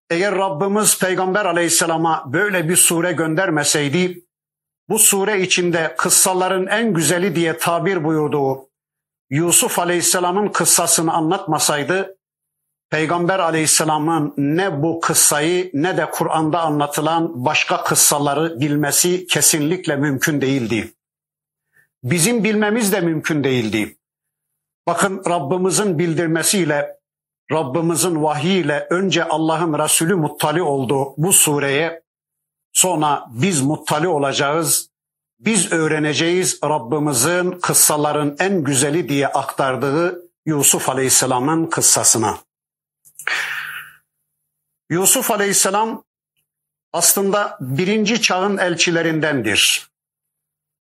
Eğer 0.10 0.36
Rabbimiz 0.36 1.00
Peygamber 1.00 1.46
aleyhisselama 1.46 2.24
böyle 2.34 2.70
bir 2.70 2.76
sure 2.76 3.12
göndermeseydi, 3.12 4.26
bu 4.90 5.00
sure 5.00 5.42
içinde 5.42 5.96
kıssaların 5.98 6.68
en 6.68 6.94
güzeli 6.94 7.36
diye 7.36 7.58
tabir 7.58 8.04
buyurduğu 8.04 8.70
Yusuf 9.30 9.80
aleyhisselamın 9.80 10.48
kıssasını 10.48 11.14
anlatmasaydı, 11.14 12.19
Peygamber 12.90 13.40
aleyhisselamın 13.40 14.34
ne 14.38 14.84
bu 14.84 15.00
kıssayı 15.00 15.72
ne 15.74 15.98
de 15.98 16.10
Kur'an'da 16.12 16.62
anlatılan 16.62 17.46
başka 17.46 17.84
kıssaları 17.84 18.60
bilmesi 18.60 19.28
kesinlikle 19.28 19.96
mümkün 19.96 20.42
değildi. 20.42 20.94
Bizim 22.04 22.44
bilmemiz 22.44 22.92
de 22.94 23.02
mümkün 23.02 23.44
değildi. 23.44 23.98
Bakın 24.88 25.24
Rabbimizin 25.30 26.00
bildirmesiyle, 26.00 27.00
Rabbimizin 27.52 28.24
vahiyiyle 28.24 28.88
önce 28.90 29.24
Allah'ın 29.24 29.80
Resulü 29.80 30.16
muttali 30.16 30.62
oldu 30.62 31.14
bu 31.18 31.34
sureye. 31.34 32.02
Sonra 32.74 33.26
biz 33.30 33.62
muttali 33.62 34.08
olacağız. 34.08 34.90
Biz 35.40 35.72
öğreneceğiz 35.72 36.60
Rabbimizin 36.64 37.52
kıssaların 37.52 38.36
en 38.40 38.64
güzeli 38.64 39.10
diye 39.10 39.28
aktardığı 39.28 40.22
Yusuf 40.46 40.90
Aleyhisselam'ın 40.90 41.66
kıssasına. 41.66 42.38
Yusuf 44.90 45.32
Aleyhisselam 45.32 46.04
aslında 46.94 47.58
birinci 47.62 48.22
çağın 48.22 48.58
elçilerindendir. 48.58 49.90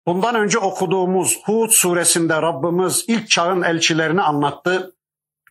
Bundan 0.06 0.34
önce 0.34 0.58
okuduğumuz 0.58 1.42
Hud 1.44 1.70
suresinde 1.70 2.42
Rabbimiz 2.42 3.04
ilk 3.08 3.30
çağın 3.30 3.62
elçilerini 3.62 4.22
anlattı. 4.22 4.96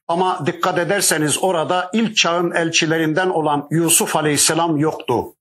Ama 0.07 0.45
dikkat 0.45 0.77
ederseniz 0.77 1.43
orada 1.43 1.89
ilk 1.93 2.17
çağın 2.17 2.51
elçilerinden 2.51 3.29
olan 3.29 3.67
Yusuf 3.71 4.15
Aleyhisselam 4.15 4.77
yoktu. 4.77 5.35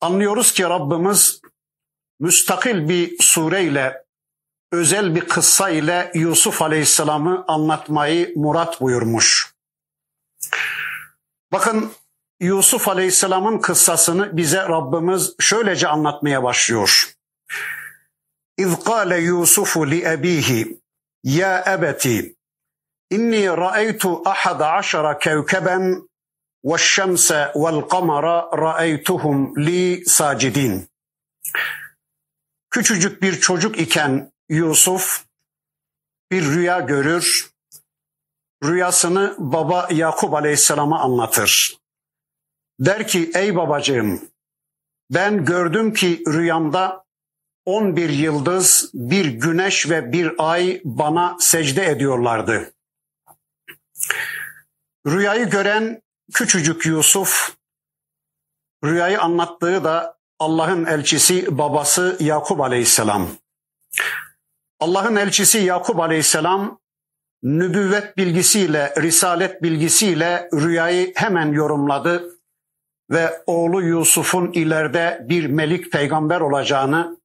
Anlıyoruz 0.00 0.52
ki 0.52 0.62
Rabbimiz 0.64 1.40
müstakil 2.20 2.88
bir 2.88 3.16
sureyle, 3.20 4.04
özel 4.72 5.14
bir 5.14 5.20
kıssa 5.20 5.70
ile 5.70 6.10
Yusuf 6.14 6.62
Aleyhisselam'ı 6.62 7.44
anlatmayı 7.48 8.32
murat 8.36 8.80
buyurmuş. 8.80 9.49
Bakın 11.52 11.92
Yusuf 12.40 12.88
Aleyhisselam'ın 12.88 13.58
kıssasını 13.58 14.36
bize 14.36 14.58
Rabbimiz 14.58 15.34
şöylece 15.40 15.88
anlatmaya 15.88 16.42
başlıyor. 16.42 17.14
İz 18.56 18.84
kâle 18.84 19.18
Yusufu 19.18 19.90
li 19.90 20.04
ebihi 20.04 20.80
ya 21.24 21.64
ebeti 21.66 22.36
inni 23.10 23.48
ra'aytu 23.48 24.22
ahada 24.24 24.70
aşara 24.70 25.18
kevkeben 25.18 26.08
ve 26.64 26.78
şemse 26.78 27.52
vel 27.56 27.80
kamara 27.80 28.50
ra'aytuhum 28.58 29.56
li 29.66 30.06
sacidin. 30.06 30.88
Küçücük 32.70 33.22
bir 33.22 33.40
çocuk 33.40 33.78
iken 33.78 34.32
Yusuf 34.48 35.24
bir 36.30 36.44
rüya 36.44 36.80
görür. 36.80 37.49
Rüyasını 38.64 39.34
baba 39.38 39.88
Yakup 39.90 40.34
Aleyhisselam'a 40.34 41.00
anlatır. 41.00 41.76
Der 42.80 43.08
ki 43.08 43.30
ey 43.34 43.56
babacığım 43.56 44.30
ben 45.10 45.44
gördüm 45.44 45.94
ki 45.94 46.22
rüyamda 46.28 47.04
11 47.64 48.08
yıldız, 48.08 48.90
bir 48.94 49.24
güneş 49.24 49.90
ve 49.90 50.12
bir 50.12 50.32
ay 50.38 50.80
bana 50.84 51.36
secde 51.40 51.86
ediyorlardı. 51.86 52.72
Rüyayı 55.06 55.50
gören 55.50 56.02
küçücük 56.34 56.86
Yusuf, 56.86 57.56
rüyayı 58.84 59.20
anlattığı 59.20 59.84
da 59.84 60.18
Allah'ın 60.38 60.86
elçisi 60.86 61.58
babası 61.58 62.16
Yakup 62.20 62.60
Aleyhisselam. 62.60 63.28
Allah'ın 64.80 65.16
elçisi 65.16 65.58
Yakup 65.58 66.00
Aleyhisselam 66.00 66.80
nübüvvet 67.42 68.16
bilgisiyle, 68.16 68.94
risalet 68.98 69.62
bilgisiyle 69.62 70.48
rüyayı 70.54 71.12
hemen 71.16 71.52
yorumladı 71.52 72.30
ve 73.10 73.42
oğlu 73.46 73.82
Yusuf'un 73.82 74.52
ileride 74.52 75.26
bir 75.28 75.46
melik 75.46 75.92
peygamber 75.92 76.40
olacağını 76.40 77.20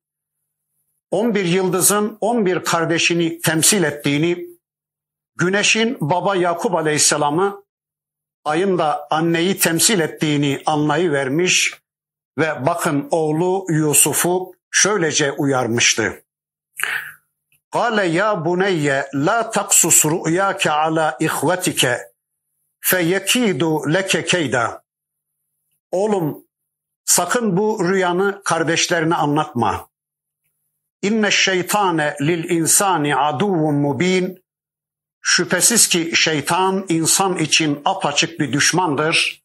11 1.12 1.45
yıldızın 1.45 2.17
11 2.21 2.63
kardeşini 2.63 3.41
temsil 3.41 3.84
ettiğini, 3.84 4.47
güneşin 5.36 5.97
baba 6.01 6.36
Yakup 6.36 6.75
Aleyhisselam'ı, 6.75 7.63
ayın 8.45 8.78
da 8.78 9.08
anneyi 9.12 9.58
temsil 9.58 9.99
ettiğini 9.99 10.62
anlayıvermiş 10.65 11.73
ve 12.38 12.65
bakın 12.65 13.08
oğlu 13.12 13.65
Yusuf'u 13.69 14.54
şöylece 14.71 15.32
uyarmıştı. 15.32 16.23
Kale 17.75 18.05
ya 18.05 18.45
buneyye 18.45 19.09
la 19.13 19.51
taksus 19.51 20.05
ru'yake 20.05 20.71
ala 20.71 21.17
ihvetike 21.19 21.99
feyekidu 22.79 23.93
leke 23.93 24.25
keyda. 24.25 24.83
Oğlum 25.91 26.45
sakın 27.05 27.57
bu 27.57 27.89
rüyanı 27.89 28.41
kardeşlerine 28.43 29.15
anlatma. 29.15 29.89
İnne 31.01 31.31
şeytane 31.31 32.15
lil 32.21 32.49
insani 32.49 33.15
aduvun 33.15 33.75
mubin. 33.75 34.43
Şüphesiz 35.21 35.88
ki 35.88 36.11
şeytan 36.15 36.85
insan 36.89 37.38
için 37.38 37.81
apaçık 37.85 38.39
bir 38.39 38.53
düşmandır. 38.53 39.43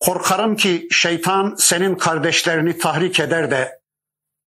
Korkarım 0.00 0.56
ki 0.56 0.88
şeytan 0.90 1.54
senin 1.58 1.94
kardeşlerini 1.94 2.78
tahrik 2.78 3.20
eder 3.20 3.50
de 3.50 3.80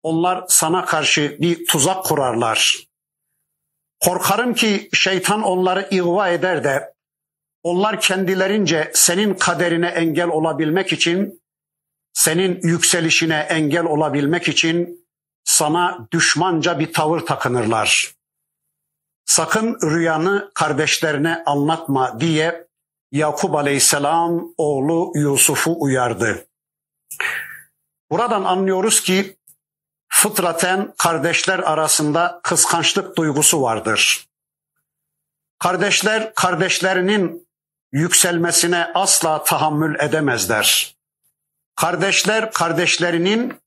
onlar 0.03 0.45
sana 0.49 0.85
karşı 0.85 1.37
bir 1.41 1.67
tuzak 1.67 2.05
kurarlar. 2.05 2.90
Korkarım 4.01 4.55
ki 4.55 4.89
şeytan 4.93 5.43
onları 5.43 5.89
ihva 5.91 6.29
eder 6.29 6.65
de 6.65 6.95
onlar 7.63 8.01
kendilerince 8.01 8.91
senin 8.95 9.35
kaderine 9.35 9.87
engel 9.87 10.29
olabilmek 10.29 10.93
için, 10.93 11.43
senin 12.13 12.61
yükselişine 12.63 13.39
engel 13.39 13.85
olabilmek 13.85 14.49
için 14.49 15.07
sana 15.45 16.09
düşmanca 16.13 16.79
bir 16.79 16.93
tavır 16.93 17.21
takınırlar. 17.21 18.15
Sakın 19.25 19.79
rüyanı 19.83 20.51
kardeşlerine 20.55 21.43
anlatma 21.47 22.21
diye 22.21 22.67
Yakup 23.13 23.55
Aleyhisselam 23.55 24.55
oğlu 24.57 25.13
Yusuf'u 25.15 25.77
uyardı. 25.81 26.47
Buradan 28.11 28.45
anlıyoruz 28.45 29.01
ki 29.01 29.37
fıtraten 30.21 30.95
kardeşler 30.99 31.59
arasında 31.59 32.41
kıskançlık 32.43 33.17
duygusu 33.17 33.63
vardır. 33.63 34.27
Kardeşler 35.59 36.35
kardeşlerinin 36.35 37.49
yükselmesine 37.93 38.91
asla 38.95 39.45
tahammül 39.45 40.01
edemezler. 40.01 40.97
Kardeşler 41.77 42.53
kardeşlerinin 42.53 43.61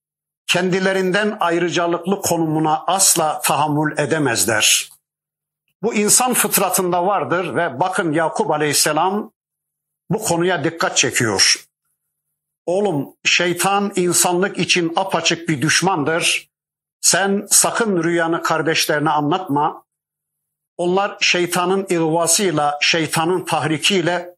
kendilerinden 0.48 1.38
ayrıcalıklı 1.39 2.22
konumuna 2.22 2.84
asla 2.88 3.42
tahammül 3.42 3.98
edemezler. 3.98 4.89
Bu 5.82 5.94
insan 5.94 6.34
fıtratında 6.34 7.06
vardır 7.06 7.56
ve 7.56 7.80
bakın 7.80 8.13
Yakup 8.13 8.52
Aleyhisselam 8.52 9.32
bu 10.10 10.24
konuya 10.24 10.64
dikkat 10.64 10.97
çekiyor. 10.97 11.66
Oğlum 12.66 13.16
şeytan 13.24 13.91
insanlık 13.95 14.57
için 14.57 14.93
apaçık 14.95 15.49
bir 15.49 15.61
düşmandır. 15.61 16.49
Sen 17.01 17.47
sakın 17.49 18.03
rüyanı 18.03 18.43
kardeşlerine 18.43 19.09
anlatma. 19.09 19.84
Onlar 20.78 21.18
şeytanın 21.22 21.86
ihvasıyla, 21.89 22.78
şeytanın 22.82 23.45
tahrikiyle 23.45 24.36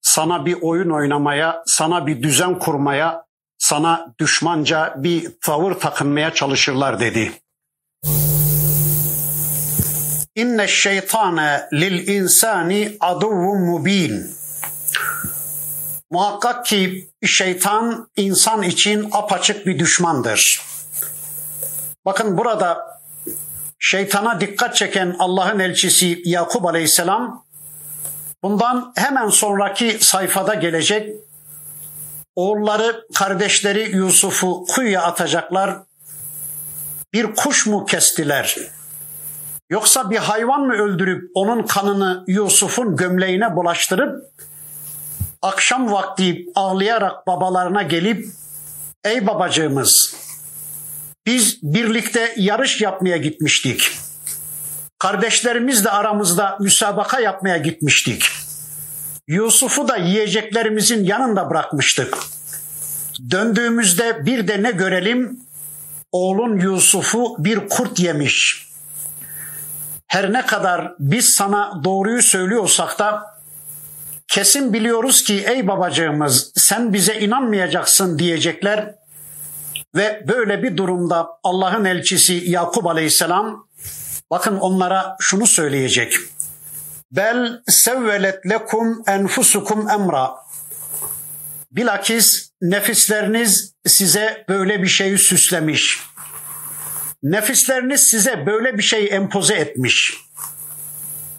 sana 0.00 0.46
bir 0.46 0.56
oyun 0.62 0.90
oynamaya, 0.90 1.62
sana 1.66 2.06
bir 2.06 2.22
düzen 2.22 2.58
kurmaya, 2.58 3.24
sana 3.58 4.14
düşmanca 4.18 4.94
bir 4.96 5.30
tavır 5.40 5.74
takınmaya 5.74 6.34
çalışırlar 6.34 7.00
dedi. 7.00 7.32
İnne 10.34 10.68
şeytane 10.68 11.68
lil 11.72 12.08
insani 12.08 12.96
aduvun 13.00 13.60
mubin. 13.60 14.34
Muhakkak 16.14 16.66
ki 16.66 17.10
şeytan 17.26 18.08
insan 18.16 18.62
için 18.62 19.08
apaçık 19.12 19.66
bir 19.66 19.78
düşmandır. 19.78 20.60
Bakın 22.04 22.38
burada 22.38 23.00
şeytana 23.78 24.40
dikkat 24.40 24.76
çeken 24.76 25.16
Allah'ın 25.18 25.58
elçisi 25.58 26.22
Yakup 26.24 26.66
Aleyhisselam 26.66 27.44
Bundan 28.42 28.92
hemen 28.96 29.28
sonraki 29.28 29.98
sayfada 30.00 30.54
gelecek 30.54 31.10
oğulları, 32.36 33.06
kardeşleri 33.14 33.96
Yusuf'u 33.96 34.64
kuyuya 34.64 35.02
atacaklar. 35.02 35.78
Bir 37.12 37.34
kuş 37.34 37.66
mu 37.66 37.84
kestiler? 37.84 38.58
Yoksa 39.70 40.10
bir 40.10 40.18
hayvan 40.18 40.60
mı 40.60 40.74
öldürüp 40.74 41.30
onun 41.34 41.62
kanını 41.62 42.24
Yusuf'un 42.26 42.96
gömleğine 42.96 43.56
bulaştırıp 43.56 44.24
akşam 45.44 45.92
vakti 45.92 46.46
ağlayarak 46.54 47.26
babalarına 47.26 47.82
gelip 47.82 48.26
ey 49.04 49.26
babacığımız 49.26 50.16
biz 51.26 51.58
birlikte 51.62 52.34
yarış 52.36 52.80
yapmaya 52.80 53.16
gitmiştik. 53.16 53.90
Kardeşlerimizle 54.98 55.90
aramızda 55.90 56.56
müsabaka 56.60 57.20
yapmaya 57.20 57.56
gitmiştik. 57.56 58.24
Yusuf'u 59.28 59.88
da 59.88 59.96
yiyeceklerimizin 59.96 61.04
yanında 61.04 61.50
bırakmıştık. 61.50 62.18
Döndüğümüzde 63.30 64.26
bir 64.26 64.48
de 64.48 64.62
ne 64.62 64.70
görelim? 64.70 65.40
Oğlun 66.12 66.58
Yusuf'u 66.58 67.36
bir 67.38 67.68
kurt 67.68 67.98
yemiş. 67.98 68.68
Her 70.06 70.32
ne 70.32 70.46
kadar 70.46 70.92
biz 70.98 71.34
sana 71.34 71.84
doğruyu 71.84 72.22
söylüyorsak 72.22 72.98
da 72.98 73.33
kesin 74.28 74.72
biliyoruz 74.72 75.24
ki 75.24 75.44
ey 75.46 75.68
babacığımız 75.68 76.52
sen 76.56 76.92
bize 76.92 77.20
inanmayacaksın 77.20 78.18
diyecekler. 78.18 78.94
Ve 79.94 80.24
böyle 80.28 80.62
bir 80.62 80.76
durumda 80.76 81.28
Allah'ın 81.42 81.84
elçisi 81.84 82.42
Yakup 82.46 82.86
Aleyhisselam 82.86 83.68
bakın 84.30 84.56
onlara 84.56 85.16
şunu 85.20 85.46
söyleyecek. 85.46 86.14
Bel 87.12 87.62
sevvelet 87.68 88.46
lekum 88.50 89.02
enfusukum 89.06 89.90
emra. 89.90 90.30
Bilakis 91.70 92.50
nefisleriniz 92.62 93.74
size 93.86 94.44
böyle 94.48 94.82
bir 94.82 94.88
şeyi 94.88 95.18
süslemiş. 95.18 96.00
Nefisleriniz 97.22 98.00
size 98.00 98.46
böyle 98.46 98.78
bir 98.78 98.82
şey 98.82 99.08
empoze 99.10 99.54
etmiş. 99.54 100.14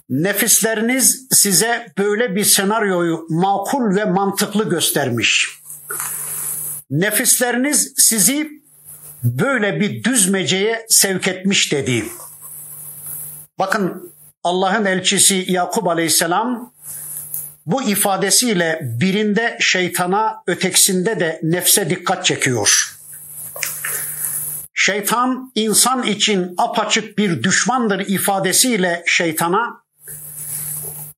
Nefisleriniz 0.08 1.26
size 1.30 1.86
böyle 1.98 2.36
bir 2.36 2.44
senaryoyu 2.44 3.26
makul 3.30 3.96
ve 3.96 4.04
mantıklı 4.04 4.68
göstermiş. 4.68 5.48
Nefisleriniz 6.90 7.94
sizi 7.96 8.50
böyle 9.22 9.80
bir 9.80 10.04
düzmeceye 10.04 10.86
sevk 10.88 11.28
etmiş 11.28 11.72
dedi. 11.72 12.04
Bakın 13.58 14.12
Allah'ın 14.44 14.84
elçisi 14.84 15.44
Yakup 15.48 15.88
Aleyhisselam 15.88 16.72
bu 17.66 17.82
ifadesiyle 17.82 18.80
birinde 18.82 19.56
şeytana, 19.60 20.42
ötekisinde 20.46 21.20
de 21.20 21.40
nefse 21.42 21.90
dikkat 21.90 22.24
çekiyor. 22.24 22.96
Şeytan 24.74 25.52
insan 25.54 26.02
için 26.02 26.54
apaçık 26.58 27.18
bir 27.18 27.42
düşmandır 27.42 28.00
ifadesiyle 28.00 29.02
şeytana 29.06 29.85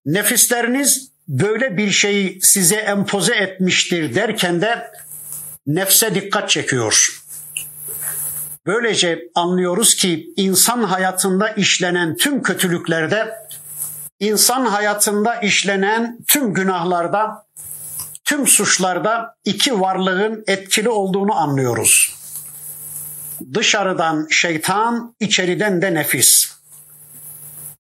nefisleriniz 0.07 1.12
böyle 1.28 1.76
bir 1.76 1.90
şeyi 1.90 2.38
size 2.42 2.76
empoze 2.76 3.34
etmiştir 3.34 4.14
derken 4.14 4.61
de 4.61 4.90
nefse 5.66 6.14
dikkat 6.14 6.51
çekiyor. 6.51 7.22
Böylece 8.66 9.22
anlıyoruz 9.34 9.94
ki 9.94 10.32
insan 10.36 10.82
hayatında 10.82 11.49
işlenen 11.49 12.16
tüm 12.16 12.42
kötülüklerde, 12.42 13.34
insan 14.20 14.66
hayatında 14.66 15.34
işlenen 15.34 16.18
tüm 16.26 16.55
günahlarda, 16.55 17.46
tüm 18.24 18.46
suçlarda 18.46 19.36
iki 19.44 19.80
varlığın 19.80 20.44
etkili 20.46 20.88
olduğunu 20.88 21.34
anlıyoruz. 21.34 22.14
Dışarıdan 23.55 24.26
şeytan, 24.30 25.14
içeriden 25.20 25.82
de 25.82 25.94
nefis. 25.94 26.53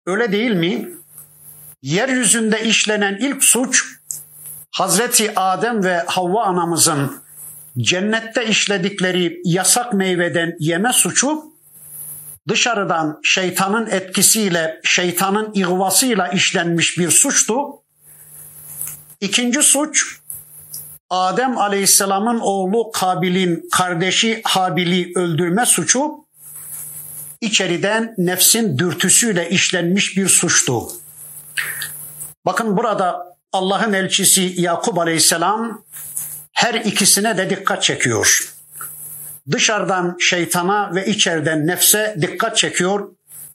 Öyle 0.06 0.32
değil 0.32 0.50
mi? 0.50 0.97
Yeryüzünde 1.82 2.64
işlenen 2.64 3.16
ilk 3.20 3.44
suç 3.44 3.84
Hazreti 4.70 5.38
Adem 5.38 5.84
ve 5.84 6.04
Havva 6.06 6.44
anamızın 6.44 7.22
cennette 7.78 8.46
işledikleri 8.46 9.40
yasak 9.44 9.92
meyveden 9.92 10.56
yeme 10.58 10.92
suçu 10.92 11.44
dışarıdan 12.48 13.20
şeytanın 13.22 13.86
etkisiyle, 13.86 14.80
şeytanın 14.84 15.50
ihvasıyla 15.54 16.28
işlenmiş 16.28 16.98
bir 16.98 17.10
suçtu. 17.10 17.56
İkinci 19.20 19.62
suç 19.62 20.20
Adem 21.10 21.58
Aleyhisselam'ın 21.58 22.40
oğlu 22.40 22.90
Kabil'in 22.92 23.68
kardeşi 23.72 24.40
Habil'i 24.44 25.12
öldürme 25.16 25.66
suçu 25.66 26.24
içeriden 27.40 28.14
nefsin 28.18 28.78
dürtüsüyle 28.78 29.50
işlenmiş 29.50 30.16
bir 30.16 30.28
suçtu. 30.28 30.88
Bakın 32.48 32.76
burada 32.76 33.36
Allah'ın 33.52 33.92
elçisi 33.92 34.54
Yakup 34.56 34.98
Aleyhisselam 34.98 35.82
her 36.52 36.74
ikisine 36.74 37.36
de 37.36 37.50
dikkat 37.50 37.82
çekiyor. 37.82 38.54
Dışarıdan 39.50 40.16
şeytana 40.20 40.94
ve 40.94 41.06
içeriden 41.06 41.66
nefse 41.66 42.16
dikkat 42.20 42.56
çekiyor. 42.56 43.08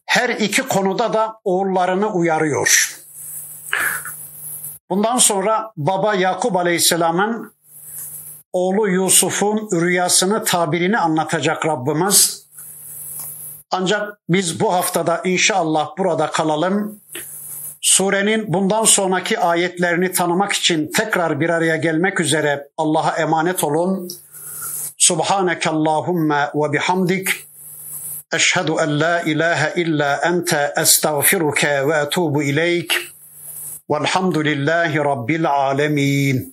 Her 0.05 0.29
iki 0.29 0.61
konuda 0.61 1.13
da 1.13 1.35
oğullarını 1.43 2.07
uyarıyor. 2.07 2.99
Bundan 4.89 5.17
sonra 5.17 5.71
baba 5.77 6.15
Yakup 6.15 6.55
Aleyhisselam'ın 6.55 7.53
oğlu 8.51 8.89
Yusuf'un 8.89 9.69
rüyasını, 9.81 10.43
tabirini 10.43 10.97
anlatacak 10.97 11.65
Rabbimiz. 11.65 12.47
Ancak 13.71 14.19
biz 14.29 14.59
bu 14.59 14.73
haftada 14.73 15.21
inşallah 15.25 15.89
burada 15.97 16.31
kalalım. 16.31 17.01
Surenin 17.83 18.53
bundan 18.53 18.83
sonraki 18.83 19.39
ayetlerini 19.39 20.11
tanımak 20.11 20.53
için 20.53 20.91
tekrar 20.97 21.39
bir 21.39 21.49
araya 21.49 21.75
gelmek 21.75 22.19
üzere 22.19 22.67
Allah'a 22.77 23.17
emanet 23.17 23.63
olun. 23.63 24.09
Subhaneke 24.97 25.69
Allahumma 25.69 26.51
ve 26.55 26.73
bihamdik. 26.73 27.29
Eşhedü 28.33 28.71
en 28.71 28.99
la 28.99 29.21
ilahe 29.21 29.81
illa 29.81 30.19
ente 30.23 30.73
estağfiruke 30.77 31.87
ve 31.87 31.97
etubu 31.97 32.43
ileyk. 32.43 32.93
Velhamdülillahi 33.89 34.97
Rabbil 34.97 35.49
alemin. 35.49 36.52